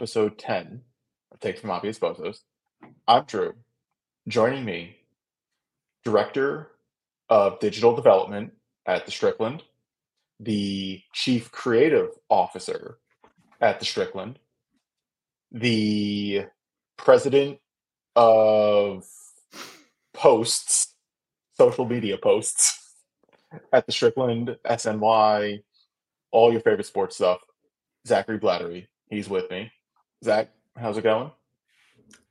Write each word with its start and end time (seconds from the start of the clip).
Episode 0.00 0.38
10 0.38 0.80
of 1.30 1.40
Takes 1.40 1.60
from 1.60 1.68
Obvious 1.68 1.98
Bozos. 1.98 2.38
I'm 3.06 3.24
Drew. 3.24 3.52
Joining 4.26 4.64
me, 4.64 4.96
Director 6.06 6.70
of 7.28 7.60
Digital 7.60 7.94
Development 7.94 8.50
at 8.86 9.04
the 9.04 9.10
Strickland, 9.10 9.62
the 10.38 11.02
Chief 11.12 11.52
Creative 11.52 12.08
Officer 12.30 12.96
at 13.60 13.78
the 13.78 13.84
Strickland, 13.84 14.38
the 15.52 16.46
President 16.96 17.58
of 18.16 19.04
Posts, 20.14 20.94
social 21.58 21.84
media 21.84 22.16
posts 22.16 22.94
at 23.70 23.84
the 23.84 23.92
Strickland, 23.92 24.56
SNY, 24.64 25.62
all 26.30 26.52
your 26.52 26.62
favorite 26.62 26.86
sports 26.86 27.16
stuff, 27.16 27.40
Zachary 28.08 28.38
Blattery. 28.38 28.86
He's 29.10 29.28
with 29.28 29.50
me. 29.50 29.70
Zach, 30.24 30.50
how's 30.76 30.98
it 30.98 31.02
going? 31.04 31.30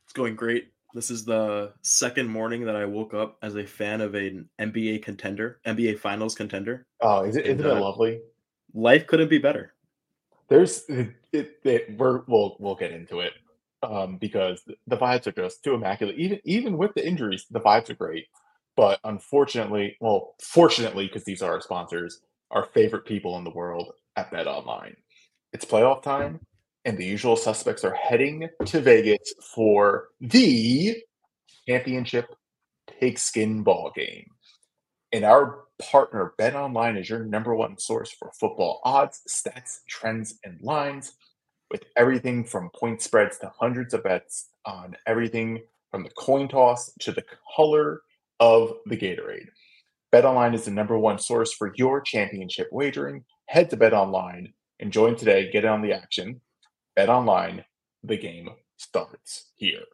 It's 0.03 0.13
going 0.13 0.35
great. 0.35 0.69
This 0.93 1.11
is 1.11 1.25
the 1.25 1.73
second 1.81 2.27
morning 2.29 2.65
that 2.65 2.75
I 2.75 2.85
woke 2.85 3.13
up 3.13 3.37
as 3.41 3.55
a 3.55 3.65
fan 3.65 4.01
of 4.01 4.15
an 4.15 4.49
NBA 4.59 5.03
contender, 5.03 5.59
NBA 5.65 5.99
Finals 5.99 6.35
contender. 6.35 6.85
Oh, 7.01 7.23
is 7.23 7.35
it, 7.35 7.45
And, 7.45 7.59
isn't 7.59 7.71
it 7.71 7.77
uh, 7.77 7.81
lovely? 7.81 8.21
Life 8.73 9.07
couldn't 9.07 9.29
be 9.29 9.37
better. 9.37 9.73
There's 10.49 10.83
it, 10.89 11.09
it, 11.31 11.59
it- 11.63 11.97
we're 11.97 12.21
we'll 12.27 12.57
we'll 12.59 12.75
get 12.75 12.91
into 12.91 13.19
it 13.19 13.33
um, 13.83 14.17
because 14.17 14.63
the, 14.65 14.75
the 14.87 14.97
vibes 14.97 15.27
are 15.27 15.31
just 15.31 15.63
too 15.63 15.75
immaculate. 15.75 16.17
Even 16.17 16.39
even 16.43 16.77
with 16.77 16.93
the 16.95 17.07
injuries, 17.07 17.45
the 17.51 17.59
vibes 17.59 17.89
are 17.89 17.95
great. 17.95 18.25
But 18.75 18.99
unfortunately, 19.03 19.97
well, 19.99 20.35
fortunately, 20.41 21.05
because 21.07 21.23
these 21.25 21.41
are 21.41 21.53
our 21.53 21.61
sponsors, 21.61 22.21
our 22.49 22.65
favorite 22.65 23.05
people 23.05 23.37
in 23.37 23.43
the 23.43 23.49
world 23.51 23.93
at 24.15 24.31
Bet 24.31 24.47
Online. 24.47 24.95
It's 25.53 25.65
playoff 25.65 26.01
time, 26.01 26.39
and 26.89 26.97
the 26.97 27.05
usual 27.05 27.35
suspects 27.35 27.83
are 27.83 27.93
heading 27.93 28.49
to 28.65 28.81
Vegas 28.81 29.31
for 29.53 30.07
the 30.19 30.97
championship 31.67 32.33
pigskin 32.99 33.61
ball 33.61 33.91
game. 33.95 34.25
And 35.11 35.23
our 35.23 35.65
partner, 35.77 36.33
Bet 36.39 36.55
Online, 36.55 36.97
is 36.97 37.07
your 37.07 37.23
number 37.23 37.53
one 37.53 37.77
source 37.77 38.11
for 38.11 38.31
football 38.39 38.81
odds, 38.83 39.21
stats, 39.29 39.81
trends, 39.87 40.39
and 40.43 40.59
lines, 40.63 41.13
with 41.69 41.83
everything 41.95 42.43
from 42.43 42.71
point 42.71 43.03
spreads 43.03 43.37
to 43.37 43.51
hundreds 43.55 43.93
of 43.93 44.03
bets 44.03 44.49
on 44.65 44.95
everything 45.05 45.61
from 45.91 46.01
the 46.01 46.09
coin 46.17 46.47
toss 46.47 46.91
to 47.01 47.11
the 47.11 47.23
color 47.55 48.01
of 48.39 48.73
the 48.87 48.97
Gatorade. 48.97 49.49
Bet 50.11 50.25
Online 50.25 50.55
is 50.55 50.65
the 50.65 50.71
number 50.71 50.97
one 50.97 51.19
source 51.19 51.53
for 51.53 51.71
your 51.75 52.01
championship 52.01 52.67
wagering. 52.71 53.25
Head 53.45 53.69
to 53.69 53.77
Bet 53.77 53.93
Online 53.93 54.53
and 54.79 54.91
join 54.91 55.15
today. 55.15 55.51
Get 55.51 55.65
on 55.65 55.83
the 55.83 55.93
action. 55.93 56.41
Bet 56.99 57.07
Online, 57.07 57.63
the 58.03 58.17
game 58.17 58.49
starts 58.75 59.53
here. 59.55 59.85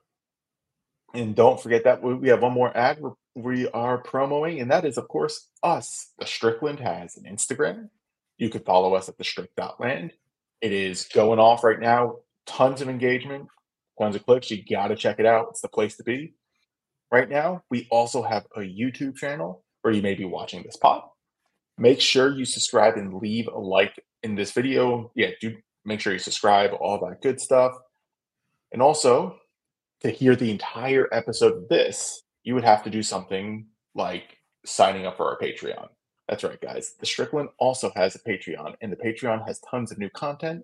And 1.13 1.35
don't 1.35 1.61
forget 1.61 1.83
that 1.83 2.01
we 2.01 2.29
have 2.29 2.41
one 2.41 2.53
more 2.53 2.75
ad 2.75 2.99
we 3.35 3.67
are 3.67 3.99
promoting, 3.99 4.59
and 4.59 4.71
that 4.71 4.85
is, 4.85 4.97
of 4.97 5.07
course, 5.07 5.47
us. 5.61 6.13
The 6.17 6.25
Strickland 6.25 6.79
has 6.79 7.15
an 7.15 7.31
Instagram. 7.31 7.89
You 8.39 8.49
could 8.49 8.65
follow 8.65 8.95
us 8.95 9.07
at 9.07 9.19
the 9.19 9.23
strict.land. 9.23 10.13
It 10.61 10.71
is 10.71 11.07
going 11.13 11.37
off 11.37 11.63
right 11.63 11.79
now. 11.79 12.21
Tons 12.47 12.81
of 12.81 12.89
engagement, 12.89 13.49
tons 13.99 14.15
of 14.15 14.25
clicks. 14.25 14.49
You 14.49 14.63
got 14.67 14.87
to 14.87 14.95
check 14.95 15.19
it 15.19 15.27
out. 15.27 15.49
It's 15.51 15.61
the 15.61 15.67
place 15.67 15.97
to 15.97 16.03
be. 16.03 16.33
Right 17.11 17.29
now, 17.29 17.61
we 17.69 17.87
also 17.91 18.23
have 18.23 18.47
a 18.55 18.61
YouTube 18.61 19.15
channel 19.15 19.63
where 19.83 19.93
you 19.93 20.01
may 20.01 20.15
be 20.15 20.25
watching 20.25 20.63
this 20.63 20.77
pod. 20.77 21.03
Make 21.77 22.01
sure 22.01 22.35
you 22.35 22.45
subscribe 22.45 22.95
and 22.95 23.13
leave 23.21 23.47
a 23.47 23.59
like 23.59 23.93
in 24.23 24.33
this 24.33 24.53
video. 24.53 25.11
Yeah, 25.13 25.29
do 25.39 25.55
make 25.85 25.99
sure 25.99 26.13
you 26.13 26.19
subscribe, 26.19 26.71
all 26.79 26.99
that 26.99 27.21
good 27.21 27.39
stuff. 27.39 27.73
And 28.71 28.81
also, 28.81 29.37
to 30.01 30.09
hear 30.09 30.35
the 30.35 30.51
entire 30.51 31.07
episode 31.11 31.53
of 31.53 31.69
this, 31.69 32.23
you 32.43 32.53
would 32.55 32.63
have 32.63 32.83
to 32.83 32.89
do 32.89 33.01
something 33.01 33.67
like 33.93 34.37
signing 34.65 35.05
up 35.05 35.17
for 35.17 35.29
our 35.29 35.37
Patreon. 35.37 35.87
That's 36.27 36.43
right, 36.43 36.59
guys. 36.59 36.95
The 36.99 37.05
Strickland 37.05 37.49
also 37.59 37.91
has 37.95 38.15
a 38.15 38.19
Patreon, 38.19 38.75
and 38.81 38.91
the 38.91 38.97
Patreon 38.97 39.47
has 39.47 39.59
tons 39.59 39.91
of 39.91 39.99
new 39.99 40.09
content. 40.09 40.63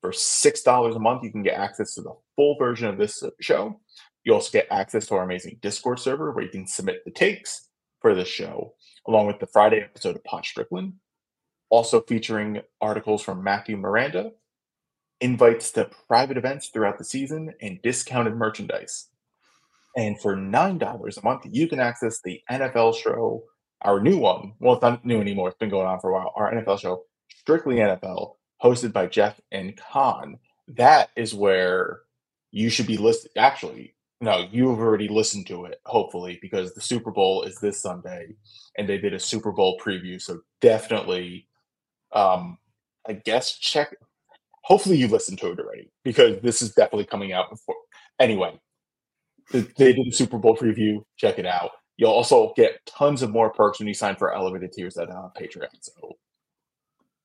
For 0.00 0.10
$6 0.12 0.96
a 0.96 0.98
month, 0.98 1.24
you 1.24 1.30
can 1.30 1.42
get 1.42 1.58
access 1.58 1.94
to 1.94 2.02
the 2.02 2.14
full 2.36 2.56
version 2.58 2.88
of 2.88 2.98
this 2.98 3.22
show. 3.40 3.80
You 4.24 4.34
also 4.34 4.50
get 4.50 4.66
access 4.70 5.06
to 5.06 5.14
our 5.14 5.24
amazing 5.24 5.58
Discord 5.62 5.98
server 5.98 6.32
where 6.32 6.44
you 6.44 6.50
can 6.50 6.66
submit 6.66 7.04
the 7.04 7.10
takes 7.10 7.68
for 8.00 8.14
this 8.14 8.28
show, 8.28 8.74
along 9.06 9.26
with 9.26 9.40
the 9.40 9.46
Friday 9.46 9.80
episode 9.80 10.16
of 10.16 10.24
Pod 10.24 10.44
Strickland, 10.44 10.94
also 11.70 12.00
featuring 12.02 12.60
articles 12.80 13.22
from 13.22 13.44
Matthew 13.44 13.76
Miranda, 13.76 14.32
invites 15.20 15.70
to 15.72 15.90
private 16.08 16.36
events 16.36 16.68
throughout 16.68 16.98
the 16.98 17.04
season, 17.04 17.54
and 17.60 17.80
discounted 17.82 18.34
merchandise. 18.34 19.08
And 19.96 20.20
for 20.20 20.36
$9 20.36 21.16
a 21.16 21.24
month, 21.24 21.42
you 21.50 21.68
can 21.68 21.80
access 21.80 22.20
the 22.22 22.40
NFL 22.50 22.96
show, 22.96 23.44
our 23.82 24.00
new 24.00 24.18
one. 24.18 24.54
Well, 24.60 24.74
it's 24.74 24.82
not 24.82 25.04
new 25.04 25.20
anymore. 25.20 25.48
It's 25.48 25.58
been 25.58 25.70
going 25.70 25.86
on 25.86 26.00
for 26.00 26.10
a 26.10 26.12
while. 26.12 26.32
Our 26.36 26.52
NFL 26.52 26.80
show, 26.80 27.04
Strictly 27.40 27.76
NFL, 27.76 28.34
hosted 28.62 28.92
by 28.92 29.06
Jeff 29.06 29.40
and 29.50 29.76
Khan. 29.76 30.38
That 30.68 31.10
is 31.16 31.34
where 31.34 32.00
you 32.50 32.70
should 32.70 32.86
be 32.86 32.96
listening. 32.96 33.32
Actually, 33.36 33.94
no, 34.20 34.46
you've 34.50 34.78
already 34.78 35.08
listened 35.08 35.46
to 35.46 35.64
it, 35.64 35.80
hopefully, 35.86 36.38
because 36.42 36.74
the 36.74 36.80
Super 36.80 37.10
Bowl 37.10 37.42
is 37.42 37.58
this 37.58 37.80
Sunday 37.80 38.34
and 38.76 38.88
they 38.88 38.98
did 38.98 39.14
a 39.14 39.18
Super 39.18 39.50
Bowl 39.52 39.78
preview. 39.82 40.20
So 40.20 40.40
definitely, 40.60 41.46
um, 42.12 42.58
I 43.08 43.14
guess 43.14 43.56
check. 43.56 43.96
Hopefully, 44.70 44.96
you 44.96 45.08
listened 45.08 45.38
to 45.40 45.50
it 45.50 45.58
already 45.58 45.90
because 46.04 46.40
this 46.42 46.62
is 46.62 46.72
definitely 46.72 47.04
coming 47.04 47.32
out 47.32 47.50
before. 47.50 47.74
Anyway, 48.20 48.58
they 49.50 49.92
did 49.92 50.06
a 50.06 50.12
Super 50.12 50.38
Bowl 50.38 50.56
preview. 50.56 51.02
Check 51.16 51.40
it 51.40 51.44
out. 51.44 51.72
You'll 51.96 52.12
also 52.12 52.52
get 52.56 52.78
tons 52.86 53.20
of 53.20 53.30
more 53.30 53.50
perks 53.50 53.80
when 53.80 53.88
you 53.88 53.94
sign 53.94 54.14
for 54.14 54.32
elevated 54.32 54.72
tiers 54.72 54.96
at 54.96 55.10
uh, 55.10 55.28
Patreon. 55.38 55.66
So, 55.80 56.16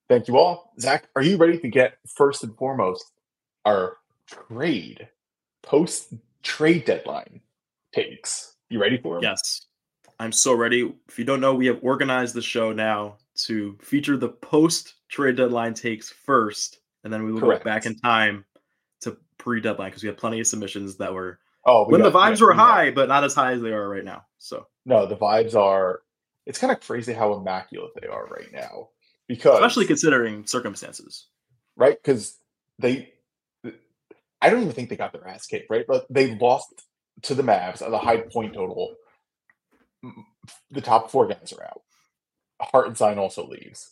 thank 0.10 0.28
you 0.28 0.38
all. 0.38 0.74
Zach, 0.80 1.08
are 1.16 1.22
you 1.22 1.38
ready 1.38 1.60
to 1.60 1.70
get 1.70 1.94
first 2.18 2.44
and 2.44 2.58
foremost 2.58 3.06
our 3.64 3.98
trade 4.28 5.08
post 5.62 6.16
trade 6.42 6.86
deadline 6.86 7.42
takes? 7.94 8.56
You 8.70 8.82
ready 8.82 8.98
for 8.98 9.18
it? 9.18 9.24
Yes. 9.24 9.68
I'm 10.20 10.32
so 10.32 10.54
ready. 10.54 10.94
If 11.08 11.20
you 11.20 11.26
don't 11.26 11.42
know, 11.42 11.54
we 11.54 11.68
have 11.68 11.80
organized 11.84 12.34
the 12.34 12.42
show 12.42 12.72
now 12.72 13.18
to 13.46 13.78
feature 13.82 14.18
the 14.18 14.30
post 14.30 14.96
trade 15.10 15.36
deadline 15.36 15.74
takes 15.74 16.10
first, 16.10 16.80
and 17.06 17.14
then 17.14 17.24
we 17.24 17.32
will 17.32 17.40
Correct. 17.40 17.64
go 17.64 17.70
back 17.70 17.86
in 17.86 17.96
time 17.98 18.44
to 19.02 19.16
pre 19.38 19.62
deadline 19.62 19.90
because 19.92 20.04
we 20.04 20.08
had 20.10 20.18
plenty 20.18 20.42
of 20.42 20.48
submissions 20.48 20.98
that 20.98 21.14
were 21.14 21.40
Oh, 21.68 21.86
we 21.88 21.94
when 21.94 22.02
the 22.02 22.12
vibes 22.12 22.42
were 22.42 22.52
we 22.52 22.58
got- 22.58 22.68
high, 22.68 22.92
but 22.92 23.08
not 23.08 23.24
as 23.24 23.34
high 23.34 23.54
as 23.54 23.62
they 23.62 23.72
are 23.72 23.88
right 23.90 24.04
now. 24.04 24.24
So, 24.40 24.68
No, 24.86 25.06
the 25.06 25.16
vibes 25.16 25.56
are. 25.56 26.02
It's 26.46 26.60
kind 26.60 26.72
of 26.72 26.80
crazy 26.82 27.14
how 27.14 27.34
immaculate 27.34 27.92
they 28.00 28.08
are 28.08 28.26
right 28.28 28.52
now, 28.52 28.90
because 29.28 29.56
especially 29.56 29.86
considering 29.88 30.46
circumstances. 30.46 31.28
right 31.78 31.96
because 32.04 32.38
they. 32.80 33.14
I 34.42 34.50
don't 34.52 34.62
even 34.62 34.74
think 34.74 34.90
they 34.90 34.96
got 34.96 35.12
their 35.14 35.28
ass 35.28 35.48
kicked, 35.48 35.72
right? 35.72 35.86
But 35.88 36.06
they 36.10 36.36
lost 36.36 36.68
to 37.24 37.34
the 37.34 37.42
Mavs 37.42 37.82
at 37.82 37.90
the 37.90 37.98
high 37.98 38.18
point 38.18 38.54
total. 38.54 38.94
The 40.70 40.82
top 40.82 41.10
four 41.10 41.26
guys 41.28 41.52
are 41.54 41.64
out. 41.64 41.82
Hartenstein 42.62 43.18
also 43.18 43.48
leaves. 43.48 43.90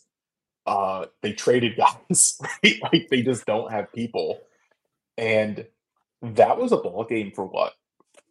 Uh, 0.66 1.06
they 1.22 1.32
traded 1.32 1.76
guys, 1.76 2.38
right? 2.64 2.76
Like 2.82 3.08
they 3.10 3.22
just 3.22 3.44
don't 3.46 3.70
have 3.70 3.92
people, 3.92 4.40
and 5.18 5.66
that 6.22 6.56
was 6.58 6.72
a 6.72 6.78
ball 6.78 7.04
game 7.04 7.32
for 7.34 7.44
what 7.44 7.74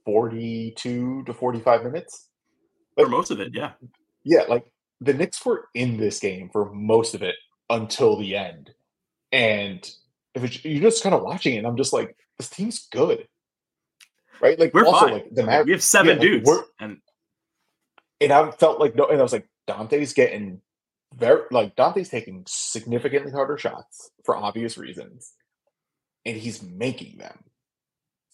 forty-two 0.05 1.23
to 1.25 1.33
forty-five 1.33 1.83
minutes. 1.83 2.29
For 2.97 3.07
most 3.07 3.31
of 3.31 3.39
it, 3.39 3.51
yeah. 3.53 3.71
Yeah, 4.23 4.43
like 4.49 4.65
the 5.01 5.13
Knicks 5.13 5.45
were 5.45 5.65
in 5.73 5.97
this 5.97 6.19
game 6.19 6.49
for 6.51 6.71
most 6.73 7.13
of 7.15 7.21
it 7.21 7.35
until 7.69 8.17
the 8.17 8.35
end, 8.35 8.71
and 9.31 9.87
if 10.33 10.43
it's, 10.43 10.63
you're 10.65 10.81
just 10.81 11.03
kind 11.03 11.13
of 11.15 11.21
watching 11.21 11.55
it, 11.55 11.57
and 11.59 11.67
I'm 11.67 11.77
just 11.77 11.93
like, 11.93 12.15
this 12.37 12.49
team's 12.49 12.87
good, 12.91 13.27
right? 14.41 14.57
Like 14.57 14.73
We're 14.73 14.85
also 14.85 15.05
fine. 15.05 15.13
like 15.13 15.27
the 15.31 15.43
Like, 15.43 15.65
we 15.65 15.71
have 15.71 15.83
seven 15.83 16.17
yeah, 16.17 16.21
dudes, 16.23 16.47
we're- 16.47 16.63
and 16.79 16.97
and 18.21 18.31
I 18.31 18.49
felt 18.51 18.79
like 18.79 18.95
no, 18.95 19.05
and 19.07 19.19
I 19.19 19.23
was 19.23 19.33
like 19.33 19.47
Donte's 19.67 20.13
getting 20.13 20.61
very 21.17 21.41
like 21.51 21.75
Donte's 21.75 22.09
taking 22.09 22.43
significantly 22.47 23.31
harder 23.31 23.57
shots 23.57 24.11
for 24.23 24.35
obvious 24.35 24.77
reasons, 24.77 25.33
and 26.25 26.37
he's 26.37 26.61
making 26.61 27.17
them. 27.17 27.43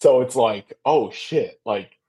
So 0.02 0.22
it's 0.22 0.36
like, 0.36 0.78
oh 0.86 1.12
shit, 1.12 1.60
like 1.66 2.00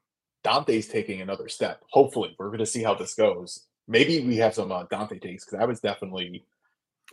Donte's 0.45 0.89
taking 0.89 1.21
another 1.21 1.49
step. 1.49 1.83
Hopefully, 1.91 2.35
we're 2.39 2.57
to 2.57 2.67
see 2.67 2.83
how 2.83 2.95
this 2.95 3.15
goes. 3.15 3.67
Maybe 3.89 4.21
we 4.21 4.37
have 4.37 4.55
some 4.55 4.71
uh, 4.71 4.87
Donte 4.87 5.21
takes 5.21 5.45
because 5.45 5.61
I 5.61 5.65
was 5.65 5.81
definitely, 5.81 6.45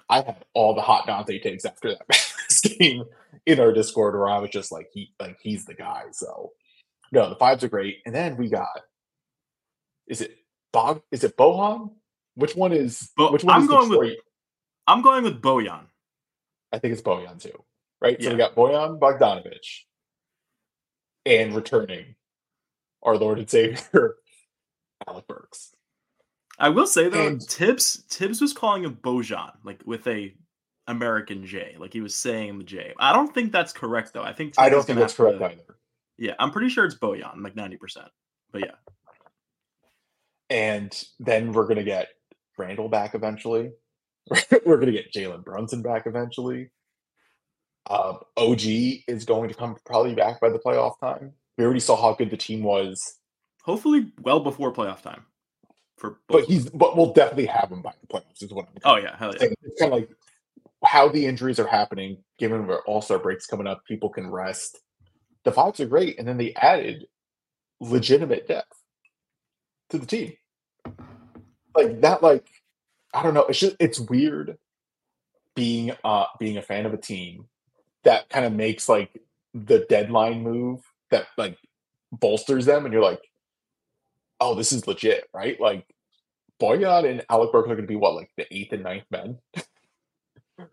I 0.10 0.21
had 0.21 0.45
all 0.53 0.75
the 0.75 0.81
hot 0.81 1.07
Donte 1.07 1.42
takes 1.42 1.65
after 1.65 1.95
that 1.95 2.33
game 2.80 3.03
in 3.45 3.60
our 3.60 3.74
Discord 3.74 4.13
where 4.13 4.30
I 4.30 4.39
was 4.39 4.51
just 4.51 4.71
like, 4.71 4.88
he, 4.94 5.12
like 5.19 5.38
he's 5.42 5.65
the 5.65 5.74
guy. 5.74 6.03
So, 6.12 6.51
no, 7.12 7.30
the 7.30 7.36
fives 7.36 7.63
are 7.63 7.69
great. 7.69 7.98
And 8.06 8.13
then 8.13 8.38
we 8.38 8.50
got, 8.50 8.68
is 10.07 10.21
it 10.21 10.38
Bog? 10.71 11.01
Is 11.12 11.24
it 11.24 11.36
Bohan? 11.36 11.92
Which 12.38 12.56
one 12.56 12.72
is? 12.72 13.10
Bo- 13.18 13.31
which 13.31 13.44
one 13.44 13.56
I'm 13.56 13.62
is 13.63 13.68
going 13.68 13.89
with- 13.89 14.18
I'm 14.88 15.01
going 15.01 15.24
with 15.24 15.42
Bojan. 15.42 15.86
I 16.72 16.80
think 16.80 16.94
it's 16.94 17.01
Bojan 17.01 17.42
too, 17.42 17.63
right? 18.00 18.22
So 18.22 18.30
we 18.31 18.38
got 18.38 18.56
Bojan 18.56 19.00
Bogdanovich 19.00 19.81
and 21.25 21.56
returning 21.56 22.16
our 23.04 23.18
Lord 23.18 23.39
and 23.39 23.50
Savior 23.50 24.16
Alec 25.07 25.28
Burks. 25.28 25.74
I 26.60 26.69
will 26.69 26.88
say 26.88 27.10
though, 27.10 27.28
And- 27.28 27.42
Thibs 27.42 28.04
Thibs 28.10 28.39
was 28.39 28.54
calling 28.54 28.84
him 28.84 28.95
Bojan, 29.01 29.51
like 29.63 29.81
with 29.86 30.06
a 30.07 30.34
American 30.88 31.45
J, 31.45 31.75
like 31.80 31.92
he 31.92 32.01
was 32.01 32.16
saying 32.16 32.57
the 32.60 32.63
J. 32.63 32.94
I 33.00 33.13
don't 33.13 33.34
think 33.34 33.51
that's 33.51 33.74
correct 33.74 34.13
though. 34.13 34.24
I 34.24 34.31
think 34.34 34.54
I 34.57 34.69
don't 34.69 34.86
think 34.86 35.00
that's 35.00 35.16
correct 35.16 35.39
to- 35.39 35.45
either. 35.45 35.63
Yeah, 36.19 36.34
I'm 36.39 36.51
pretty 36.51 36.69
sure 36.69 36.86
it's 36.86 36.95
Bojan, 36.95 37.44
like 37.44 37.56
ninety 37.56 37.78
percent. 37.78 38.07
But 38.51 38.62
yeah, 38.62 38.72
And 40.50 40.92
then 41.19 41.51
we're 41.51 41.68
gonna 41.68 41.84
get 41.84 42.07
Randle 42.57 42.89
back 42.89 43.15
eventually. 43.15 43.71
we're 44.65 44.77
gonna 44.77 44.92
get 44.92 45.13
Jalen 45.13 45.44
Brunson 45.44 45.81
back 45.81 46.06
eventually. 46.06 46.69
Um, 47.89 48.19
OG 48.36 48.62
is 49.07 49.24
going 49.25 49.48
to 49.50 49.56
come 49.56 49.77
probably 49.86 50.13
back 50.13 50.42
by 50.42 50.50
the 50.50 50.59
playoff 50.59 51.00
time. 51.00 51.33
We 51.57 51.63
already 51.63 51.80
saw 51.80 51.95
how 51.95 52.13
good 52.13 52.30
the 52.30 52.38
team 52.38 52.62
was, 52.62 53.19
hopefully 53.63 54.12
well 54.21 54.39
before 54.39 54.74
playoff 54.74 55.01
time. 55.01 55.24
For 55.98 56.19
but 56.27 56.44
he's 56.44 56.69
but 56.69 56.95
we'll 56.95 57.13
definitely 57.13 57.48
have 57.48 57.71
him 57.71 57.81
by 57.81 57.94
the 58.01 58.07
playoffs. 58.07 58.44
Is 58.44 58.54
what 58.54 58.68
I'm 58.68 58.75
oh 58.83 58.98
yeah, 58.98 59.15
hell 59.18 59.31
yeah. 59.33 59.39
saying. 59.39 59.56
It's 59.63 59.81
kind 59.81 59.94
of 59.94 60.00
like 60.00 60.10
how 60.83 61.10
the 61.10 61.25
injuries 61.25 61.60
are 61.60 61.68
happening. 61.68 62.18
Given 62.38 62.68
where 62.68 62.81
All 62.81 63.01
Star 63.01 63.18
breaks 63.18 63.48
coming 63.48 63.68
up, 63.68 63.83
people 63.86 64.10
can 64.10 64.30
rest. 64.30 64.80
The 65.44 65.51
vibes 65.51 65.80
are 65.80 65.88
great, 65.88 66.19
and 66.19 66.27
then 66.27 66.38
they 66.38 66.53
added 66.56 67.07
legitimate 67.80 68.48
depth 68.48 68.77
to 69.89 69.98
the 69.98 70.06
team. 70.06 70.33
Like 71.77 72.01
that, 72.01 72.24
like 72.24 72.45
I 73.13 73.24
don't 73.24 73.33
know. 73.33 73.45
It's 73.45 73.59
just 73.59 73.75
it's 73.79 74.00
weird 74.00 74.57
being 75.56 75.91
uh 76.03 76.25
being 76.39 76.57
a 76.57 76.62
fan 76.62 76.85
of 76.85 76.94
a 76.94 76.97
team 76.97 77.45
that 78.03 78.29
kind 78.29 78.45
of 78.45 78.53
makes 78.53 78.89
like 78.89 79.21
the 79.53 79.85
deadline 79.89 80.44
move 80.44 80.81
that 81.12 81.27
like 81.38 81.57
bolsters 82.12 82.65
them, 82.65 82.85
and 82.85 82.94
you're 82.94 83.03
like, 83.03 83.21
oh, 84.39 84.56
this 84.56 84.71
is 84.71 84.88
legit, 84.88 85.29
right? 85.33 85.59
Like 85.59 85.85
Bojan 86.59 87.09
and 87.09 87.25
Alec 87.29 87.51
Burks 87.51 87.65
are 87.65 87.75
going 87.75 87.81
to 87.81 87.88
be 87.88 87.95
what, 87.95 88.15
like 88.15 88.31
the 88.38 88.51
eighth 88.56 88.74
and 88.74 88.83
ninth 88.83 89.06
men? 89.12 89.38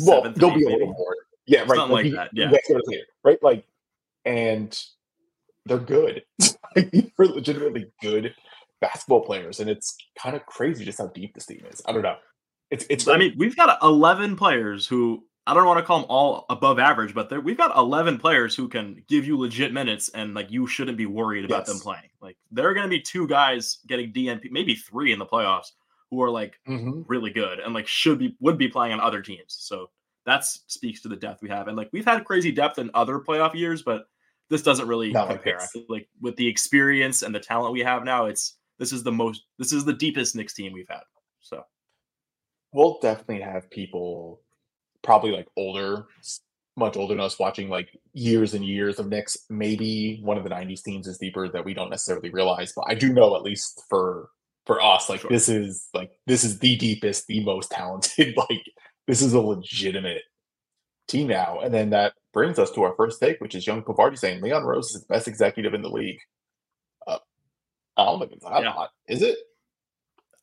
well, 0.00 0.30
they'll 0.34 0.54
be 0.54 0.64
a 0.64 0.68
little 0.68 0.78
maybe. 0.78 0.84
more. 0.86 1.16
Yeah, 1.46 1.60
right. 1.60 1.76
Something 1.76 1.92
like 1.92 2.04
he- 2.04 2.12
that, 2.12 2.30
yeah. 2.32 2.50
that's 2.50 2.68
what 2.68 2.76
I'm 2.76 2.82
saying, 2.92 3.04
right? 3.24 3.42
Like, 3.42 3.64
and 4.24 4.78
they're 5.66 5.78
good. 5.78 6.22
Like, 6.76 6.94
are 7.18 7.26
legitimately 7.26 7.90
good 8.00 8.32
basketball 8.80 9.20
players, 9.22 9.60
and 9.60 9.68
it's 9.70 9.96
kind 10.18 10.34
of 10.36 10.44
crazy 10.46 10.84
just 10.84 10.98
how 10.98 11.08
deep 11.08 11.34
this 11.34 11.46
team 11.46 11.64
is. 11.70 11.82
I 11.86 11.92
don't 11.92 12.02
know. 12.02 12.16
It's 12.70 12.86
it's. 12.88 13.08
I 13.08 13.16
mean, 13.16 13.34
we've 13.36 13.56
got 13.56 13.78
11 13.82 14.36
players 14.36 14.86
who 14.86 15.24
I 15.46 15.54
don't 15.54 15.66
want 15.66 15.78
to 15.78 15.84
call 15.84 16.00
them 16.00 16.06
all 16.08 16.46
above 16.50 16.78
average, 16.78 17.14
but 17.14 17.42
we've 17.42 17.56
got 17.56 17.76
11 17.76 18.18
players 18.18 18.54
who 18.54 18.68
can 18.68 19.02
give 19.08 19.26
you 19.26 19.36
legit 19.38 19.72
minutes, 19.72 20.08
and 20.10 20.34
like 20.34 20.50
you 20.50 20.66
shouldn't 20.66 20.96
be 20.96 21.06
worried 21.06 21.44
about 21.44 21.66
them 21.66 21.78
playing. 21.78 22.10
Like 22.20 22.36
there 22.50 22.68
are 22.68 22.74
going 22.74 22.86
to 22.86 22.90
be 22.90 23.00
two 23.00 23.26
guys 23.26 23.78
getting 23.86 24.12
DNP, 24.12 24.50
maybe 24.50 24.74
three 24.76 25.12
in 25.12 25.18
the 25.18 25.26
playoffs, 25.26 25.72
who 26.10 26.22
are 26.22 26.30
like 26.30 26.60
Mhm. 26.68 27.04
really 27.08 27.30
good 27.30 27.58
and 27.58 27.74
like 27.74 27.86
should 27.88 28.18
be 28.18 28.36
would 28.40 28.58
be 28.58 28.68
playing 28.68 28.92
on 28.92 29.00
other 29.00 29.22
teams. 29.22 29.56
So 29.58 29.90
that 30.26 30.44
speaks 30.44 31.00
to 31.02 31.08
the 31.08 31.16
depth 31.16 31.42
we 31.42 31.48
have, 31.48 31.66
and 31.66 31.76
like 31.76 31.88
we've 31.92 32.04
had 32.04 32.24
crazy 32.24 32.52
depth 32.52 32.78
in 32.78 32.90
other 32.94 33.18
playoff 33.18 33.54
years, 33.54 33.82
but 33.82 34.06
this 34.48 34.62
doesn't 34.62 34.86
really 34.86 35.10
compare. 35.26 35.60
I 35.60 35.66
feel 35.66 35.84
like 35.88 36.08
with 36.20 36.36
the 36.36 36.46
experience 36.46 37.22
and 37.22 37.34
the 37.34 37.40
talent 37.40 37.72
we 37.72 37.80
have 37.80 38.04
now, 38.04 38.26
it's 38.26 38.56
this 38.80 38.92
is 38.92 39.04
the 39.04 39.12
most 39.12 39.44
this 39.58 39.72
is 39.72 39.84
the 39.84 39.92
deepest 39.92 40.34
Knicks 40.34 40.54
team 40.54 40.72
we've 40.72 40.88
had. 40.88 41.02
So 41.40 41.62
we'll 42.72 42.98
definitely 43.00 43.42
have 43.42 43.70
people 43.70 44.40
probably 45.02 45.30
like 45.30 45.46
older, 45.56 46.06
much 46.76 46.96
older 46.96 47.14
than 47.14 47.20
us, 47.22 47.38
watching 47.38 47.68
like 47.68 47.88
years 48.12 48.54
and 48.54 48.64
years 48.64 48.98
of 48.98 49.08
Knicks. 49.08 49.36
Maybe 49.48 50.20
one 50.22 50.38
of 50.38 50.44
the 50.44 50.50
'90s 50.50 50.82
teams 50.82 51.06
is 51.06 51.18
deeper 51.18 51.48
that 51.48 51.64
we 51.64 51.74
don't 51.74 51.90
necessarily 51.90 52.30
realize, 52.30 52.72
but 52.74 52.86
I 52.88 52.94
do 52.94 53.12
know 53.12 53.36
at 53.36 53.42
least 53.42 53.82
for 53.88 54.30
for 54.66 54.82
us, 54.82 55.08
like 55.08 55.20
Sure. 55.20 55.30
this 55.30 55.48
is 55.48 55.88
like 55.94 56.10
this 56.26 56.42
is 56.42 56.58
the 56.58 56.76
deepest, 56.76 57.26
the 57.26 57.44
most 57.44 57.70
talented. 57.70 58.34
Like 58.36 58.64
this 59.06 59.22
is 59.22 59.34
a 59.34 59.40
legitimate 59.40 60.22
team 61.08 61.26
now. 61.26 61.60
And 61.60 61.74
then 61.74 61.90
that 61.90 62.14
brings 62.32 62.58
us 62.58 62.70
to 62.72 62.82
our 62.82 62.94
first 62.96 63.20
take, 63.20 63.40
which 63.40 63.54
is 63.54 63.66
Young 63.66 63.82
Pavardi 63.82 64.16
saying 64.18 64.40
Leon 64.40 64.62
Rose 64.64 64.94
is 64.94 65.02
the 65.02 65.12
best 65.14 65.26
executive 65.28 65.74
in 65.74 65.82
the 65.82 65.88
league. 65.90 66.18
I 68.00 68.04
don't 68.06 68.18
think 68.20 68.32
it's 68.32 68.44
that 68.44 68.62
Yeah. 68.62 68.72
hot, 68.72 68.90
is 69.08 69.22
it? 69.22 69.38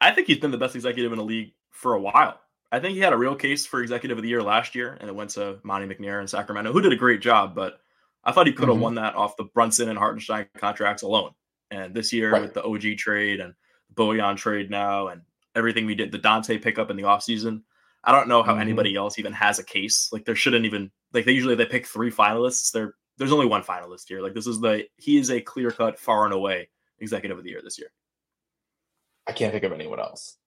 I 0.01 0.12
think 0.12 0.27
he's 0.27 0.39
been 0.39 0.51
the 0.51 0.57
best 0.57 0.75
executive 0.75 1.12
in 1.12 1.18
the 1.18 1.24
league 1.24 1.54
for 1.71 1.94
a 1.94 2.00
while. 2.01 2.39
I 2.71 2.80
think 2.80 2.95
he 2.95 3.00
had 3.00 3.13
a 3.13 3.18
real 3.18 3.36
case 3.36 3.65
for 3.65 3.81
executive 3.81 4.18
of 4.18 4.21
the 4.24 4.30
year 4.30 4.44
last 4.44 4.75
year, 4.75 4.98
and 5.00 5.09
it 5.09 5.15
went 5.15 5.30
to 5.31 5.59
Monte 5.63 5.88
McNair 5.88 6.21
in 6.21 6.27
Sacramento, 6.27 6.71
who 6.74 6.81
did 6.81 6.92
a 6.94 6.98
great 6.98 7.21
job. 7.21 7.56
But 7.56 7.80
I 8.24 8.31
thought 8.31 8.45
he 8.48 8.54
could 8.54 8.68
have 8.68 8.77
Mhm. 8.77 8.81
won 8.81 8.95
that 8.95 9.15
off 9.15 9.38
the 9.38 9.45
Brunson 9.45 9.89
and 9.89 9.98
Hartenstein 9.98 10.48
contracts 10.57 11.01
alone. 11.04 11.33
And 11.71 11.94
this 11.94 12.12
year 12.12 12.31
Right. 12.31 12.42
with 12.42 12.54
the 12.54 12.63
OG 12.63 12.95
trade 12.95 13.39
and 13.39 13.54
Bojan 13.95 14.36
trade 14.38 14.69
now 14.69 15.07
and 15.07 15.21
everything 15.56 15.86
we 15.86 15.95
did, 15.95 16.12
the 16.12 16.19
Donte 16.19 16.62
pickup 16.62 16.92
in 16.92 16.98
the 16.98 17.04
offseason, 17.04 17.63
I 18.04 18.12
don't 18.12 18.27
know 18.27 18.44
how 18.44 18.56
Mhm. 18.56 18.62
anybody 18.62 18.95
else 18.95 19.18
even 19.18 19.33
has 19.33 19.59
a 19.59 19.63
case. 19.63 20.09
Like 20.12 20.25
there 20.25 20.36
shouldn't 20.36 20.65
even 20.65 20.92
like 21.13 21.25
they 21.25 21.31
usually 21.31 21.56
they 21.56 21.65
pick 21.65 21.86
three 21.88 22.12
finalists. 22.12 22.71
There 22.71 22.95
there's 23.18 23.31
only 23.31 23.48
one 23.48 23.63
finalist 23.63 24.07
here. 24.07 24.21
Like 24.21 24.33
this 24.33 24.45
is 24.45 24.59
the 24.59 24.88
he 24.98 25.18
is 25.18 25.31
a 25.31 25.42
clear 25.42 25.71
cut 25.71 25.98
far 25.98 26.25
and 26.25 26.33
away 26.33 26.69
executive 27.00 27.38
of 27.38 27.44
the 27.44 27.50
year 27.52 27.62
this 27.64 27.78
year. 27.80 27.90
I 29.28 29.32
can't 29.34 29.52
think 29.52 29.64
of 29.64 29.74
anyone 29.74 30.00
else. 30.00 30.38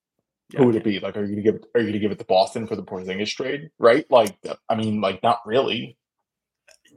Yeah, 0.51 0.59
Who 0.61 0.65
would 0.67 0.75
it 0.75 0.83
be? 0.83 0.99
Like, 0.99 1.15
are 1.15 1.23
you 1.23 1.29
gonna 1.35 1.41
give 1.43 1.55
it? 1.55 1.65
Are 1.75 1.81
you 1.81 1.87
gonna 1.87 1.99
give 1.99 2.11
it 2.11 2.19
to 2.19 2.25
Boston 2.25 2.67
for 2.67 2.75
the 2.75 2.83
Porzingis 2.83 3.33
trade? 3.35 3.69
Right? 3.79 4.05
Like, 4.09 4.37
I 4.69 4.75
mean, 4.75 4.99
like, 5.01 5.21
not 5.23 5.39
really. 5.45 5.97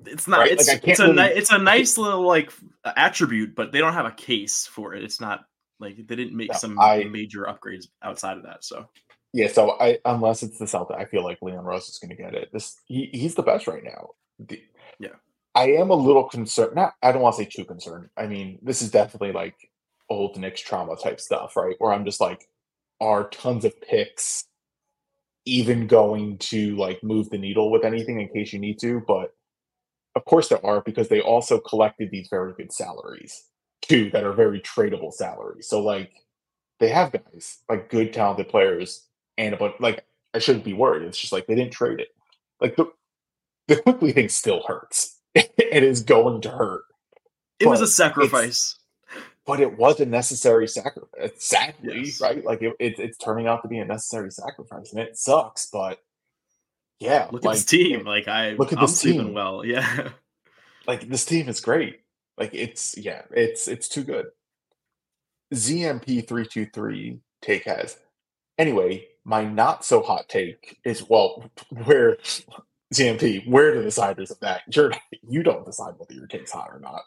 it's 0.06 0.26
not 0.26 0.40
Right? 0.40 0.52
it's 0.52 0.66
Like, 0.68 0.86
it's 0.88 0.98
a 0.98 1.12
ni- 1.12 1.22
it's 1.22 1.52
a 1.52 1.58
nice 1.58 1.96
little 1.96 2.26
like 2.26 2.52
attribute 2.84 3.54
but 3.54 3.70
they 3.70 3.78
don't 3.78 3.92
have 3.92 4.06
a 4.06 4.10
case 4.10 4.66
for 4.66 4.92
it 4.94 5.04
it's 5.04 5.20
not 5.20 5.44
like 5.78 5.96
they 5.96 6.16
didn't 6.16 6.36
make 6.36 6.50
No, 6.50 6.58
some 6.58 6.80
I- 6.80 7.04
major 7.04 7.44
upgrades 7.44 7.86
outside 8.02 8.36
of 8.36 8.42
that 8.42 8.64
so 8.64 8.88
Yeah. 9.32 9.48
So 9.48 9.76
I, 9.80 9.98
unless 10.04 10.42
it's 10.42 10.58
the 10.58 10.66
Celtic, 10.66 10.96
I 10.96 11.04
feel 11.04 11.22
like 11.24 11.38
Leon 11.42 11.64
Rose 11.64 11.88
is 11.88 11.98
gonna 12.00 12.16
get 12.16 12.34
it. 12.34 12.50
This 12.52 12.76
he, 12.86 13.08
he's 13.12 13.34
the 13.36 13.42
best 13.44 13.66
right 13.68 13.84
now. 13.84 14.10
The- 14.40 14.62
Yeah. 14.98 15.14
I 15.54 15.72
am 15.72 15.90
a 15.90 15.94
little 15.94 16.24
concerned. 16.24 16.74
Not. 16.74 16.94
I 17.02 17.12
don't 17.12 17.22
want 17.22 17.36
to 17.36 17.44
say 17.44 17.48
too 17.50 17.64
concerned. 17.64 18.08
I 18.16 18.26
mean, 18.26 18.58
this 18.62 18.82
is 18.82 18.90
definitely 18.90 19.32
like 19.32 19.56
old 20.10 20.38
Knicks 20.38 20.60
trauma 20.60 20.96
type 20.96 21.20
stuff, 21.20 21.56
right? 21.56 21.76
Where 21.78 21.92
I'm 21.92 22.04
just 22.04 22.20
like, 22.20 22.48
are 23.00 23.28
tons 23.28 23.64
of 23.64 23.80
picks 23.80 24.44
even 25.44 25.86
going 25.86 26.38
to 26.38 26.76
like 26.76 27.02
move 27.02 27.30
the 27.30 27.38
needle 27.38 27.70
with 27.70 27.84
anything 27.84 28.20
in 28.20 28.28
case 28.28 28.52
you 28.52 28.58
need 28.58 28.78
to? 28.80 29.02
But 29.06 29.32
of 30.16 30.24
course 30.24 30.48
there 30.48 30.64
are 30.64 30.80
because 30.80 31.08
they 31.08 31.20
also 31.20 31.58
collected 31.58 32.10
these 32.10 32.28
very 32.30 32.52
good 32.54 32.72
salaries 32.72 33.44
too 33.82 34.10
that 34.10 34.24
are 34.24 34.32
very 34.32 34.60
tradable 34.60 35.12
salaries. 35.12 35.68
So 35.68 35.82
like 35.82 36.12
they 36.80 36.88
have 36.88 37.12
guys 37.12 37.58
like 37.68 37.90
good 37.90 38.12
talented 38.12 38.48
players 38.48 39.06
and 39.38 39.54
a 39.54 39.56
bunch 39.56 39.74
like 39.80 40.04
I 40.32 40.38
shouldn't 40.38 40.64
be 40.64 40.72
worried. 40.72 41.02
It's 41.02 41.18
just 41.18 41.32
like 41.32 41.46
they 41.46 41.54
didn't 41.54 41.72
trade 41.72 42.00
it. 42.00 42.08
Like 42.60 42.76
the 42.76 42.90
the 43.68 43.76
Quickley 43.76 44.12
thing 44.12 44.28
still 44.28 44.62
hurts. 44.66 45.13
it 45.58 45.82
is 45.82 46.02
going 46.02 46.40
to 46.42 46.50
hurt. 46.50 46.82
it 47.60 47.66
was 47.66 47.80
a 47.80 47.86
sacrifice 47.86 48.76
But 49.46 49.60
it 49.60 49.76
was 49.76 50.00
a 50.00 50.06
necessary 50.06 50.66
sacrifice. 50.68 51.32
Sadly, 51.36 52.00
Yes. 52.04 52.20
right? 52.20 52.44
Like 52.44 52.62
it, 52.62 52.74
it, 52.80 52.98
it's 52.98 53.18
turning 53.18 53.46
out 53.46 53.62
to 53.62 53.68
be 53.68 53.78
a 53.78 53.84
necessary 53.84 54.30
sacrifice, 54.30 54.92
and 54.92 55.00
it 55.00 55.18
sucks. 55.18 55.66
But 55.70 55.98
yeah, 57.00 57.28
look 57.30 57.44
like, 57.44 57.52
at 57.52 57.56
this 57.58 57.64
team 57.66 58.04
like 58.04 58.28
i 58.28 58.52
look 58.52 58.72
at 58.72 58.78
i'm 58.78 58.86
this 58.86 58.98
sleeping 59.00 59.26
team. 59.26 59.34
well 59.34 59.64
yeah 59.66 60.10
like 60.86 61.08
this 61.08 61.24
team 61.24 61.48
is 61.48 61.60
great. 61.60 62.00
Like 62.38 62.54
it's 62.54 62.96
yeah, 62.96 63.22
it's 63.30 63.68
it's 63.68 63.88
too 63.88 64.04
good. 64.04 64.26
ZMP 65.54 66.26
three 66.26 66.46
two 66.46 66.66
three 66.66 67.20
take 67.42 67.64
has. 67.64 67.96
Anyway, 68.58 69.06
my 69.24 69.44
not 69.44 69.84
so 69.84 70.02
hot 70.02 70.28
take 70.28 70.78
is 70.84 71.08
well, 71.08 71.50
where 71.84 72.18
ZMP, 72.94 73.48
where 73.48 73.72
are 73.72 73.82
the 73.82 73.88
deciders 73.88 74.30
of 74.30 74.38
that? 74.40 74.62
You're 74.74 74.92
you 75.28 75.42
don't 75.42 75.66
decide 75.66 75.94
whether 75.98 76.14
your 76.14 76.26
take's 76.28 76.52
hot 76.52 76.68
or 76.72 76.80
not. 76.80 77.02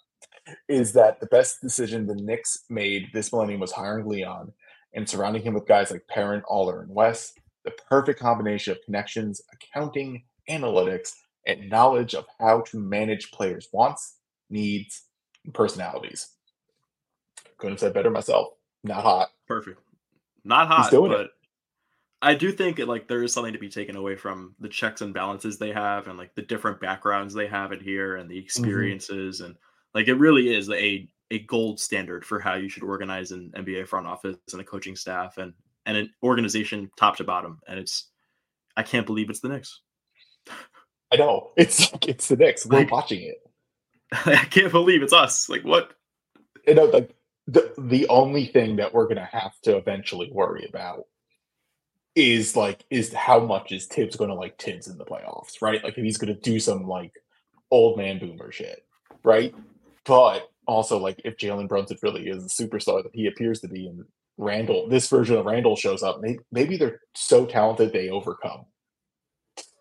is 0.67 0.93
that 0.93 1.19
the 1.19 1.27
best 1.27 1.61
decision 1.61 2.05
the 2.07 2.15
Knicks 2.15 2.65
made 2.69 3.09
this 3.13 3.31
millennium 3.31 3.59
was 3.61 3.71
hiring 3.71 4.07
Leon 4.07 4.51
and 4.93 5.07
surrounding 5.07 5.41
him 5.43 5.53
with 5.53 5.67
guys 5.67 5.91
like 5.91 6.07
Perrin, 6.09 6.43
Aller, 6.49 6.81
and 6.81 6.93
Wes. 6.93 7.33
The 7.65 7.71
perfect 7.89 8.19
combination 8.19 8.71
of 8.71 8.79
connections, 8.85 9.41
accounting, 9.53 10.23
analytics, 10.49 11.11
and 11.45 11.69
knowledge 11.69 12.15
of 12.15 12.25
how 12.39 12.61
to 12.61 12.79
manage 12.79 13.31
players' 13.31 13.67
wants, 13.71 14.17
needs, 14.49 15.03
and 15.45 15.53
personalities. 15.53 16.29
Couldn't 17.57 17.73
have 17.73 17.79
said 17.79 17.93
better 17.93 18.09
myself. 18.09 18.47
Not 18.83 19.03
hot. 19.03 19.29
Perfect. 19.47 19.79
Not 20.43 20.67
hot, 20.67 20.91
doing 20.91 21.11
it. 21.11 21.29
I 22.21 22.33
do 22.33 22.51
think 22.51 22.77
that 22.77 22.87
like 22.87 23.07
there 23.07 23.23
is 23.23 23.33
something 23.33 23.53
to 23.53 23.59
be 23.59 23.69
taken 23.69 23.95
away 23.95 24.15
from 24.15 24.55
the 24.59 24.69
checks 24.69 25.01
and 25.01 25.13
balances 25.13 25.57
they 25.57 25.71
have 25.71 26.07
and 26.07 26.17
like 26.17 26.33
the 26.35 26.41
different 26.41 26.79
backgrounds 26.79 27.33
they 27.33 27.47
have 27.47 27.71
in 27.71 27.79
here 27.79 28.15
and 28.15 28.29
the 28.29 28.35
mm-hmm. 28.35 28.43
experiences 28.43 29.41
and 29.41 29.55
like 29.93 30.07
it 30.07 30.15
really 30.15 30.53
is 30.55 30.69
a 30.71 31.07
a 31.31 31.39
gold 31.39 31.79
standard 31.79 32.25
for 32.25 32.39
how 32.39 32.55
you 32.55 32.69
should 32.69 32.83
organize 32.83 33.31
an 33.31 33.51
NBA 33.55 33.87
front 33.87 34.07
office 34.07 34.37
and 34.51 34.61
a 34.61 34.63
coaching 34.63 34.95
staff 34.95 35.37
and 35.37 35.53
and 35.85 35.97
an 35.97 36.13
organization 36.23 36.89
top 36.97 37.17
to 37.17 37.23
bottom. 37.23 37.59
And 37.67 37.79
it's 37.79 38.09
I 38.75 38.83
can't 38.83 39.05
believe 39.05 39.29
it's 39.29 39.39
the 39.39 39.49
Knicks. 39.49 39.81
I 41.11 41.17
know. 41.17 41.51
It's 41.57 41.91
like 41.91 42.07
it's 42.07 42.27
the 42.27 42.35
Knicks. 42.35 42.65
We're 42.65 42.79
Like- 42.79 42.91
watching 42.91 43.21
it. 43.21 43.37
I 44.25 44.45
can't 44.45 44.71
believe 44.71 45.03
it's 45.03 45.13
us. 45.13 45.49
Like 45.49 45.63
what? 45.63 45.93
you 46.67 46.75
know, 46.75 46.85
like 46.85 47.15
the 47.47 47.73
the 47.77 48.07
only 48.09 48.45
thing 48.45 48.75
that 48.77 48.93
we're 48.93 49.07
gonna 49.07 49.29
have 49.31 49.59
to 49.61 49.77
eventually 49.77 50.29
worry 50.31 50.65
about 50.67 51.05
is 52.17 52.55
like 52.55 52.83
is 52.89 53.13
how 53.13 53.39
much 53.39 53.71
is 53.71 53.85
Thibs 53.85 54.15
gonna 54.15 54.33
like 54.33 54.57
Thibs 54.59 54.87
in 54.87 54.97
the 54.97 55.05
playoffs, 55.05 55.61
right? 55.61 55.83
Like 55.83 55.97
if 55.97 56.03
he's 56.03 56.17
gonna 56.17 56.33
do 56.33 56.59
some 56.59 56.87
like 56.87 57.13
old 57.69 57.97
man 57.97 58.17
boomer 58.17 58.51
shit, 58.51 58.83
right? 59.23 59.53
But 60.03 60.49
also 60.65 60.97
like 60.97 61.21
if 61.23 61.37
Jalen 61.37 61.67
Brunson 61.69 61.97
really 62.01 62.27
is 62.27 62.43
the 62.43 62.67
superstar 62.67 63.03
that 63.03 63.11
he 63.13 63.27
appears 63.27 63.59
to 63.61 63.67
be 63.67 63.85
and 63.87 64.03
Randle, 64.39 64.87
this 64.89 65.07
version 65.09 65.35
of 65.37 65.45
Randle 65.45 65.75
shows 65.75 66.01
up, 66.03 66.19
maybe, 66.21 66.39
maybe 66.51 66.77
they're 66.77 67.01
so 67.15 67.45
talented 67.45 67.93
they 67.93 68.09
overcome. 68.09 68.65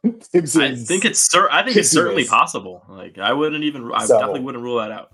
Thibs 0.20 0.56
I 0.58 0.74
think 0.74 1.04
it's 1.06 1.30
cer- 1.30 1.50
I 1.50 1.64
think 1.64 1.76
it's 1.78 1.90
certainly 1.90 2.26
possible. 2.26 2.84
Like 2.86 3.18
I 3.18 3.32
wouldn't 3.32 3.64
even 3.64 3.90
I 3.94 4.04
So- 4.04 4.18
definitely 4.18 4.40
wouldn't 4.40 4.62
rule 4.62 4.78
that 4.78 4.90
out. 4.92 5.10